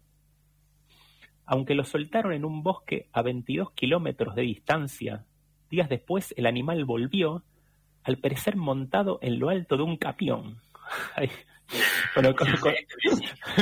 Aunque 1.46 1.76
lo 1.76 1.84
soltaron 1.84 2.32
en 2.32 2.46
un 2.46 2.64
bosque 2.64 3.10
a 3.12 3.22
22 3.22 3.72
kilómetros 3.72 4.34
de 4.34 4.44
distancia, 4.44 5.26
días 5.70 5.90
después 5.90 6.34
el 6.38 6.46
animal 6.46 6.86
volvió, 6.86 7.44
al 8.04 8.18
parecer 8.18 8.56
montado 8.56 9.20
en 9.22 9.40
lo 9.40 9.50
alto 9.50 9.76
de 9.76 9.84
un 9.84 9.98
capión. 9.98 10.62
Con, 12.14 12.34
con- 12.34 12.48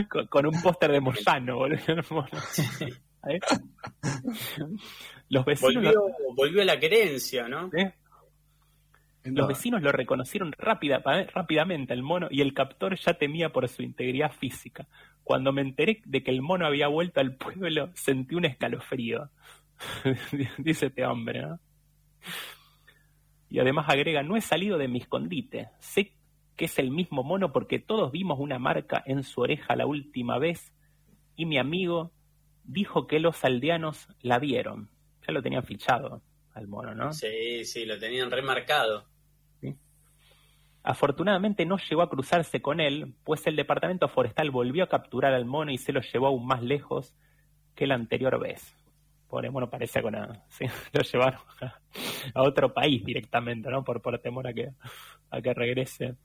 con- 0.10 0.28
con 0.28 0.46
un 0.46 0.62
póster 0.62 0.92
de 0.92 1.00
Moyano, 1.00 1.56
boludo, 1.58 1.80
el 1.88 2.04
mono. 2.10 2.28
Ahí. 3.22 3.40
Los 5.30 5.46
vecinos 5.46 5.76
Volvió, 5.76 6.02
volvió 6.36 6.62
a 6.62 6.66
la 6.66 6.80
querencia, 6.80 7.48
¿no? 7.48 7.70
Los 9.24 9.48
vecinos 9.48 9.82
lo 9.82 9.92
reconocieron 9.94 10.52
rápida, 10.58 11.02
rápidamente 11.34 11.94
al 11.94 12.04
mono 12.04 12.28
y 12.30 12.42
el 12.42 12.54
captor 12.54 12.98
ya 13.00 13.14
temía 13.14 13.50
por 13.54 13.68
su 13.70 13.82
integridad 13.82 14.34
física. 14.34 14.86
Cuando 15.24 15.54
me 15.54 15.62
enteré 15.62 16.02
de 16.04 16.22
que 16.24 16.32
el 16.32 16.42
mono 16.42 16.66
había 16.66 16.90
vuelto 16.90 17.22
al 17.22 17.36
pueblo, 17.38 17.90
sentí 17.96 18.36
un 18.36 18.44
escalofrío. 18.46 19.30
Dice 20.58 20.88
este 20.88 21.06
hombre, 21.06 21.42
¿no? 21.44 21.60
Y 23.50 23.60
además 23.60 23.86
agrega, 23.88 24.24
no 24.24 24.36
he 24.36 24.42
salido 24.42 24.78
de 24.78 24.90
mi 24.90 25.00
escondite. 25.00 25.70
Sé 25.80 26.12
que 26.56 26.66
es 26.66 26.80
el 26.80 26.92
mismo 26.92 27.24
mono 27.24 27.52
porque 27.52 27.80
todos 27.80 28.12
vimos 28.12 28.40
una 28.40 28.60
marca 28.60 29.04
en 29.06 29.24
su 29.24 29.42
oreja 29.42 29.76
la 29.76 29.86
última 29.86 30.38
vez 30.38 30.74
y 31.36 31.46
mi 31.46 31.58
amigo 31.58 32.12
dijo 32.64 33.08
que 33.08 33.20
los 33.20 33.44
aldeanos 33.44 34.08
la 34.22 34.40
vieron. 34.40 34.90
Ya 35.28 35.34
lo 35.34 35.42
tenían 35.42 35.64
fichado 35.64 36.22
al 36.54 36.68
mono, 36.68 36.94
¿no? 36.94 37.14
Sí, 37.14 37.66
sí, 37.66 37.86
lo 37.86 37.98
tenían 37.98 38.30
remarcado. 38.30 39.06
Afortunadamente 40.86 41.66
no 41.66 41.78
llegó 41.78 42.02
a 42.02 42.10
cruzarse 42.10 42.62
con 42.62 42.82
él, 42.82 43.16
pues 43.24 43.48
el 43.48 43.56
departamento 43.56 44.10
forestal 44.10 44.52
volvió 44.52 44.84
a 44.84 44.90
capturar 44.90 45.34
al 45.34 45.46
mono 45.46 45.72
y 45.72 45.78
se 45.78 45.94
lo 45.94 46.02
llevó 46.02 46.28
aún 46.28 46.46
más 46.46 46.62
lejos 46.62 47.16
que 47.74 47.88
la 47.88 47.96
anterior 47.96 48.38
vez. 48.38 48.76
Pobre 49.34 49.50
mono 49.50 49.68
parecía 49.68 50.04
con 50.04 50.14
una... 50.14 50.46
sí, 50.50 50.64
lo 50.92 51.02
llevaron 51.02 51.40
a, 51.60 51.80
a 52.36 52.44
otro 52.44 52.72
país 52.72 53.04
directamente, 53.04 53.68
¿no? 53.68 53.84
Por, 53.84 54.00
por 54.00 54.20
temor 54.20 54.46
a 54.46 54.54
que, 54.54 54.70
a 55.32 55.42
que 55.42 55.54
regrese. 55.56 56.18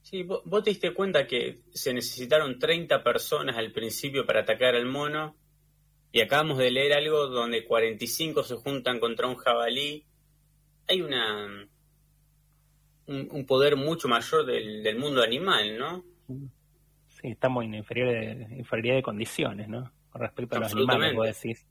Sí, 0.00 0.22
vos, 0.22 0.42
vos 0.44 0.62
te 0.62 0.70
diste 0.70 0.94
cuenta 0.94 1.26
que 1.26 1.62
se 1.72 1.92
necesitaron 1.92 2.60
30 2.60 3.02
personas 3.02 3.56
al 3.56 3.72
principio 3.72 4.24
para 4.24 4.42
atacar 4.42 4.76
al 4.76 4.86
mono 4.86 5.34
y 6.12 6.20
acabamos 6.20 6.58
de 6.58 6.70
leer 6.70 6.92
algo 6.92 7.26
donde 7.26 7.64
45 7.64 8.44
se 8.44 8.54
juntan 8.58 9.00
contra 9.00 9.26
un 9.26 9.34
jabalí. 9.34 10.06
Hay 10.86 11.02
una 11.02 11.66
un, 13.08 13.28
un 13.28 13.44
poder 13.44 13.74
mucho 13.74 14.06
mayor 14.06 14.46
del, 14.46 14.84
del 14.84 14.98
mundo 15.00 15.20
animal, 15.20 15.76
¿no? 15.76 16.04
Sí, 17.08 17.26
estamos 17.26 17.64
en 17.64 17.74
inferior 17.74 18.52
inferioridad 18.52 18.94
de 18.94 19.02
condiciones, 19.02 19.68
¿no? 19.68 19.90
Con 20.10 20.20
respecto 20.20 20.58
a 20.58 20.60
los 20.60 20.72
animales, 20.72 21.16
vos 21.16 21.26
decís. 21.26 21.66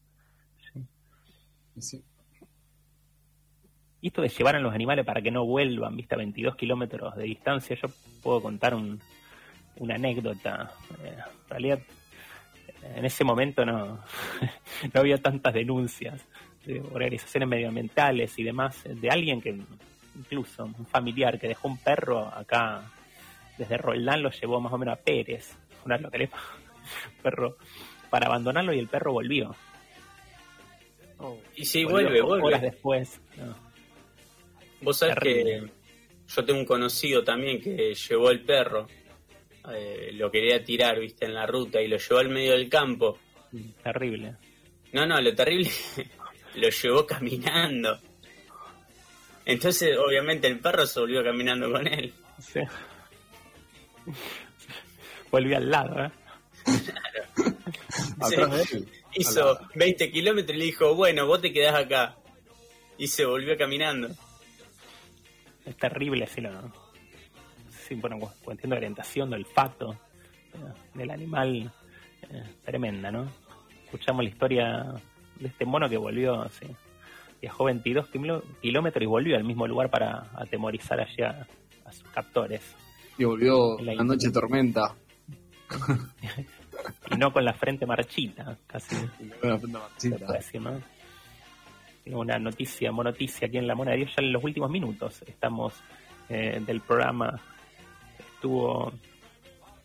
Y 4.01 4.07
esto 4.07 4.21
de 4.21 4.30
llevar 4.30 4.55
a 4.55 4.59
los 4.59 4.74
animales 4.74 5.05
para 5.05 5.21
que 5.21 5.32
no 5.32 5.45
vuelvan, 5.45 5.95
viste, 5.95 6.15
a 6.15 6.17
22 6.17 6.55
kilómetros 6.55 7.15
de 7.15 7.24
distancia, 7.24 7.78
yo 7.82 7.88
puedo 8.21 8.41
contar 8.41 8.76
un, 8.76 8.99
una 9.78 9.95
anécdota. 9.95 10.71
Eh, 11.03 11.15
en 11.15 11.49
realidad, 11.49 11.80
en 12.95 13.05
ese 13.05 13.24
momento 13.24 13.65
no, 13.65 13.99
no 14.93 14.99
había 14.99 15.17
tantas 15.17 15.53
denuncias 15.53 16.26
de 16.65 16.82
organizaciones 16.82 17.47
medioambientales 17.49 18.38
y 18.39 18.43
demás, 18.43 18.84
de 18.86 19.09
alguien 19.09 19.41
que, 19.41 19.57
incluso 20.15 20.65
un 20.65 20.86
familiar 20.86 21.39
que 21.39 21.47
dejó 21.47 21.67
un 21.67 21.78
perro 21.78 22.28
acá, 22.28 22.91
desde 23.57 23.78
Roldán 23.78 24.24
lo 24.24 24.32
llevó 24.32 24.59
más 24.59 24.74
o 24.74 24.78
menos 24.78 24.97
a 24.97 25.01
Pérez, 25.01 25.57
una 25.86 25.97
localidad, 25.97 26.32
perro, 27.24 27.57
para 28.09 28.28
abandonarlo 28.28 28.74
y 28.74 28.80
el 28.80 28.88
perro 28.88 29.13
volvió. 29.13 29.55
Y 31.55 31.66
sí, 31.66 31.86
vuelve, 31.86 32.22
vuelve. 32.22 32.47
Horas 32.47 32.61
después. 32.61 33.22
no. 33.38 33.55
Vos 34.82 34.97
sabés 34.97 35.16
Terrible. 35.16 35.61
que 35.61 35.72
yo 36.28 36.45
tengo 36.45 36.59
un 36.59 36.66
conocido 36.66 37.24
también 37.24 37.61
que 37.61 37.93
llevó 37.93 38.30
el 38.32 38.41
perro, 38.41 38.88
eh, 39.72 40.11
lo 40.14 40.30
quería 40.30 40.64
tirar, 40.64 40.99
viste, 40.99 41.26
en 41.26 41.34
la 41.34 41.45
ruta 41.45 41.82
y 41.82 41.88
lo 41.88 41.97
llevó 41.97 42.20
al 42.20 42.30
medio 42.30 42.51
del 42.51 42.68
campo. 42.70 43.18
Terrible. 43.82 44.36
No, 44.91 45.05
no, 45.05 45.22
lo 45.22 45.34
terrible, 45.34 45.72
lo 46.55 46.70
llevó 46.70 47.05
caminando. 47.05 47.97
Entonces, 49.45 49.97
obviamente, 49.97 50.47
el 50.47 50.59
perro 50.59 50.86
se 50.86 50.99
volvió 50.99 51.24
caminando 51.24 51.72
con 51.72 51.88
él. 51.88 52.14
Sí. 52.39 52.59
Volvió 55.32 55.57
al 55.57 55.72
lado, 55.72 56.05
¿eh? 56.05 56.11
Atrás 58.20 58.51
de 58.51 58.78
él. 58.78 58.88
Hizo 59.16 59.59
20 59.76 60.11
kilómetros 60.11 60.55
y 60.55 60.59
le 60.59 60.66
dijo, 60.66 60.95
bueno, 60.95 61.26
vos 61.28 61.41
te 61.41 61.51
quedás 61.53 61.76
acá. 61.76 62.16
Y 62.97 63.07
se 63.07 63.26
volvió 63.26 63.57
caminando. 63.57 64.09
Es 65.66 65.78
terrible, 65.78 66.28
sí, 66.28 66.41
¿no? 66.41 66.72
Sí, 67.88 67.95
bueno, 67.95 68.18
cuestión 68.43 68.72
de 68.72 68.78
orientación, 68.78 69.30
de 69.30 69.36
olfato 69.38 69.93
eh, 70.53 70.57
del 70.93 71.11
animal, 71.11 71.72
eh, 72.30 72.43
tremenda, 72.66 73.11
¿no? 73.11 73.30
Escuchamos 73.86 74.24
la 74.24 74.30
historia 74.30 74.93
de 75.39 75.47
este 75.47 75.66
mono 75.66 75.89
que 75.89 75.97
volvió, 75.97 76.47
sí. 76.49 76.68
viajó 77.41 77.66
22 77.66 78.07
kiló- 78.09 78.43
kilómetros 78.61 79.03
y 79.03 79.07
volvió 79.07 79.36
al 79.36 79.43
mismo 79.43 79.68
lugar 79.68 79.89
para 79.89 80.30
atemorizar 80.36 80.99
allí 80.99 81.22
a, 81.24 81.47
a 81.86 81.91
sus 81.91 82.07
captores. 82.09 82.61
Y 83.18 83.24
volvió 83.26 83.78
La 83.80 83.93
la 83.95 84.03
noche 84.03 84.32
tormenta. 84.32 84.95
Y 87.11 87.17
no 87.17 87.32
con 87.32 87.45
la 87.45 87.53
frente 87.53 87.86
marchita, 87.86 88.57
casi. 88.67 88.95
Con 89.39 89.49
la 89.49 89.57
frente 89.57 89.78
marchita. 89.78 90.17
se 90.17 90.26
puede 90.26 90.39
decir, 90.39 90.61
¿no? 90.61 90.82
Tengo 92.03 92.19
una 92.19 92.38
noticia, 92.38 92.91
monoticia 92.91 93.47
aquí 93.47 93.57
en 93.57 93.67
La 93.67 93.76
Mona 93.76 93.91
de 93.91 93.97
Dios 93.97 94.13
ya 94.15 94.24
en 94.24 94.34
los 94.34 94.43
últimos 94.43 94.69
minutos. 94.69 95.24
Estamos 95.26 95.74
eh, 96.30 96.61
del 96.65 96.82
programa. 96.82 97.39
Estuvo 98.19 98.91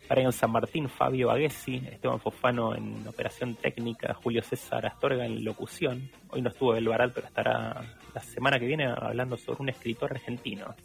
Brian 0.09 0.33
San 0.33 0.51
Martín, 0.51 0.89
Fabio 0.89 1.29
Aguesi, 1.29 1.75
Esteban 1.75 2.19
Fofano 2.19 2.75
en 2.75 3.07
operación 3.07 3.55
técnica, 3.55 4.13
Julio 4.15 4.41
César 4.41 4.85
Astorga 4.85 5.25
en 5.25 5.45
locución. 5.45 6.09
Hoy 6.29 6.41
no 6.41 6.49
estuvo 6.49 6.73
Belvaral, 6.73 7.13
pero 7.13 7.27
estará 7.27 7.83
la 8.13 8.21
semana 8.21 8.59
que 8.59 8.65
viene 8.65 8.87
hablando 8.87 9.37
sobre 9.37 9.61
un 9.61 9.69
escritor 9.69 10.11
argentino. 10.11 10.75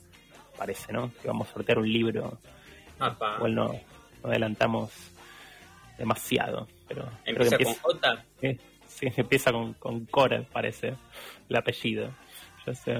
Parece, 0.56 0.92
¿no? 0.92 1.10
Que 1.20 1.26
vamos 1.26 1.48
a 1.48 1.54
sortear 1.54 1.78
un 1.78 1.90
libro. 1.90 2.38
Igual 3.38 3.54
no, 3.54 3.68
no 4.22 4.28
adelantamos 4.28 4.92
demasiado. 5.98 6.68
Pero 6.88 7.08
Empieza 7.24 7.58
con 7.58 7.74
J. 7.74 8.24
Sí, 8.40 8.58
sí, 8.86 9.06
empieza 9.16 9.52
con, 9.52 9.74
con 9.74 10.06
Cora, 10.06 10.42
parece, 10.52 10.94
el 11.48 11.56
apellido. 11.56 12.14
Yo 12.66 12.74
sé, 12.74 12.94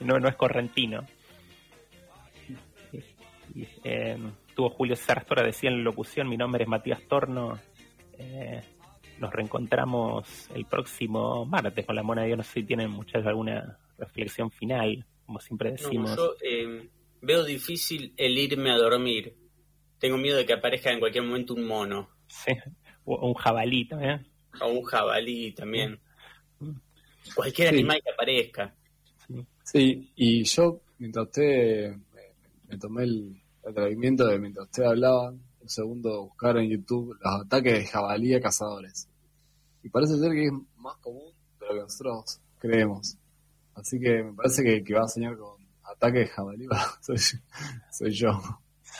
no, 0.00 0.18
no 0.18 0.28
es 0.28 0.34
correntino. 0.36 1.04
Eh, 3.84 4.18
tuvo 4.54 4.70
Julio 4.70 4.96
César 4.96 5.18
Astora, 5.18 5.42
decía 5.42 5.70
en 5.70 5.78
la 5.78 5.84
locución, 5.84 6.28
mi 6.28 6.36
nombre 6.36 6.64
es 6.64 6.68
Matías 6.68 7.02
Torno. 7.08 7.58
Eh, 8.18 8.60
nos 9.18 9.32
reencontramos 9.32 10.48
el 10.54 10.64
próximo 10.64 11.44
martes 11.46 11.86
con 11.86 11.94
la 11.94 12.02
Mona 12.02 12.22
de 12.22 12.28
Dios. 12.28 12.38
No 12.38 12.42
sé 12.44 12.52
si 12.54 12.62
tienen 12.64 12.90
muchachos 12.90 13.26
alguna 13.26 13.78
reflexión 13.98 14.50
final, 14.50 15.04
como 15.26 15.40
siempre 15.40 15.70
No, 15.70 15.76
decimos. 15.76 16.16
yo 16.16 16.34
eh, 16.42 16.88
veo 17.20 17.44
difícil 17.44 18.12
el 18.16 18.36
irme 18.38 18.70
a 18.70 18.76
dormir. 18.76 19.34
Tengo 20.04 20.18
miedo 20.18 20.36
de 20.36 20.44
que 20.44 20.52
aparezca 20.52 20.92
en 20.92 21.00
cualquier 21.00 21.24
momento 21.24 21.54
un 21.54 21.66
mono. 21.66 22.10
Sí, 22.26 22.52
o 23.06 23.26
un 23.26 23.32
jabalí 23.32 23.88
¿eh? 24.02 24.20
O 24.60 24.68
un 24.68 24.82
jabalí 24.82 25.52
también. 25.52 25.98
Cualquier 27.34 27.70
Sí. 27.70 27.74
animal 27.76 28.02
que 28.04 28.10
aparezca. 28.10 28.74
Sí, 29.62 30.12
y 30.14 30.44
yo, 30.44 30.82
mientras 30.98 31.24
usted 31.24 31.96
me, 32.12 32.22
me 32.68 32.76
tomé 32.76 33.04
el 33.04 33.42
atrevimiento 33.66 34.26
de 34.26 34.38
mientras 34.38 34.66
usted 34.66 34.82
hablaba, 34.82 35.30
un 35.30 35.68
segundo 35.70 36.24
buscar 36.24 36.58
en 36.58 36.68
YouTube 36.68 37.16
los 37.18 37.40
ataques 37.40 37.72
de 37.72 37.86
jabalí 37.86 38.34
a 38.34 38.42
cazadores. 38.42 39.08
Y 39.82 39.88
parece 39.88 40.18
ser 40.18 40.32
que 40.32 40.44
es 40.48 40.52
más 40.76 40.96
común 40.98 41.32
de 41.60 41.66
lo 41.66 41.72
que 41.72 41.80
nosotros 41.80 42.40
creemos. 42.58 43.16
Así 43.74 43.98
que 43.98 44.22
me 44.22 44.34
parece 44.34 44.62
que, 44.62 44.84
que 44.84 44.92
va 44.92 45.04
a 45.04 45.08
soñar 45.08 45.34
con 45.38 45.66
ataque 45.82 46.18
de 46.18 46.26
jabalí. 46.26 46.66
soy, 47.00 47.16
soy 47.90 48.10
yo. 48.10 48.38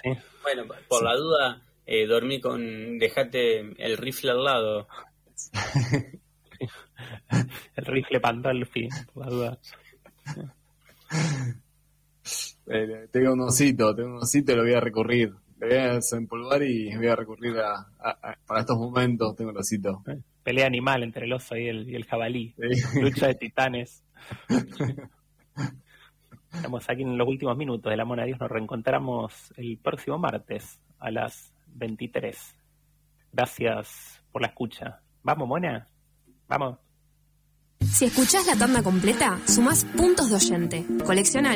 Sí. 0.03 0.11
Bueno, 0.42 0.64
por 0.88 1.03
la 1.05 1.14
duda, 1.16 1.62
eh, 1.86 2.07
dormí 2.07 2.40
con. 2.40 2.99
Dejate 2.99 3.61
el 3.78 3.97
rifle 3.97 4.30
al 4.32 4.45
lado. 4.45 4.88
El 7.76 7.84
rifle 7.84 8.20
Pandolfi, 8.20 8.88
por 9.12 9.24
la 9.26 9.30
duda. 9.30 9.59
Eh, 12.66 13.09
tengo 13.12 13.32
un 13.32 13.40
osito, 13.42 13.95
tengo 13.95 14.11
un 14.16 14.22
osito 14.22 14.53
y 14.53 14.57
lo 14.57 14.62
voy 14.62 14.72
a 14.74 14.80
recurrir. 14.80 15.32
Le 15.61 15.66
voy 15.68 15.76
a 15.76 15.95
desempolvar 15.95 16.62
y 16.62 16.97
voy 16.97 17.09
a 17.09 17.16
recurrir 17.16 17.59
a, 17.59 17.74
a- 17.99 18.18
a- 18.30 18.38
para 18.47 18.61
estos 18.61 18.78
momentos. 18.78 19.36
Tengo 19.36 19.51
el 19.51 19.57
osito. 19.59 20.03
Pelea 20.42 20.66
animal 20.66 21.03
entre 21.03 21.26
el 21.26 21.32
oso 21.32 21.57
y 21.57 21.68
el, 21.68 21.88
y 21.90 21.95
el 21.97 22.05
jabalí. 22.05 22.55
Sí. 22.59 23.01
Lucha 23.01 23.26
de 23.28 23.34
titanes. 23.34 24.03
Estamos 26.55 26.89
aquí 26.89 27.03
en 27.03 27.19
los 27.19 27.29
últimos 27.29 27.57
minutos 27.57 27.91
de 27.91 27.97
La 27.97 28.05
Mona 28.05 28.25
Dios. 28.25 28.39
Nos 28.41 28.51
reencontramos 28.51 29.53
el 29.57 29.79
próximo 29.79 30.19
martes 30.19 30.81
a 30.99 31.11
las 31.11 31.53
23. 31.75 32.57
Gracias 33.33 34.23
por 34.33 34.43
la 34.43 34.49
escucha. 34.49 35.01
Vamos, 35.23 35.49
Mona. 35.49 35.89
Vamos. 36.49 36.79
Si 37.81 38.07
escuchás 38.07 38.47
la 38.47 38.57
tanda 38.57 38.83
completa, 38.83 39.39
sumás 39.47 39.85
puntos 39.85 40.31
de 40.31 40.37
oyente. 40.37 40.85
Coleccionalo 41.05 41.53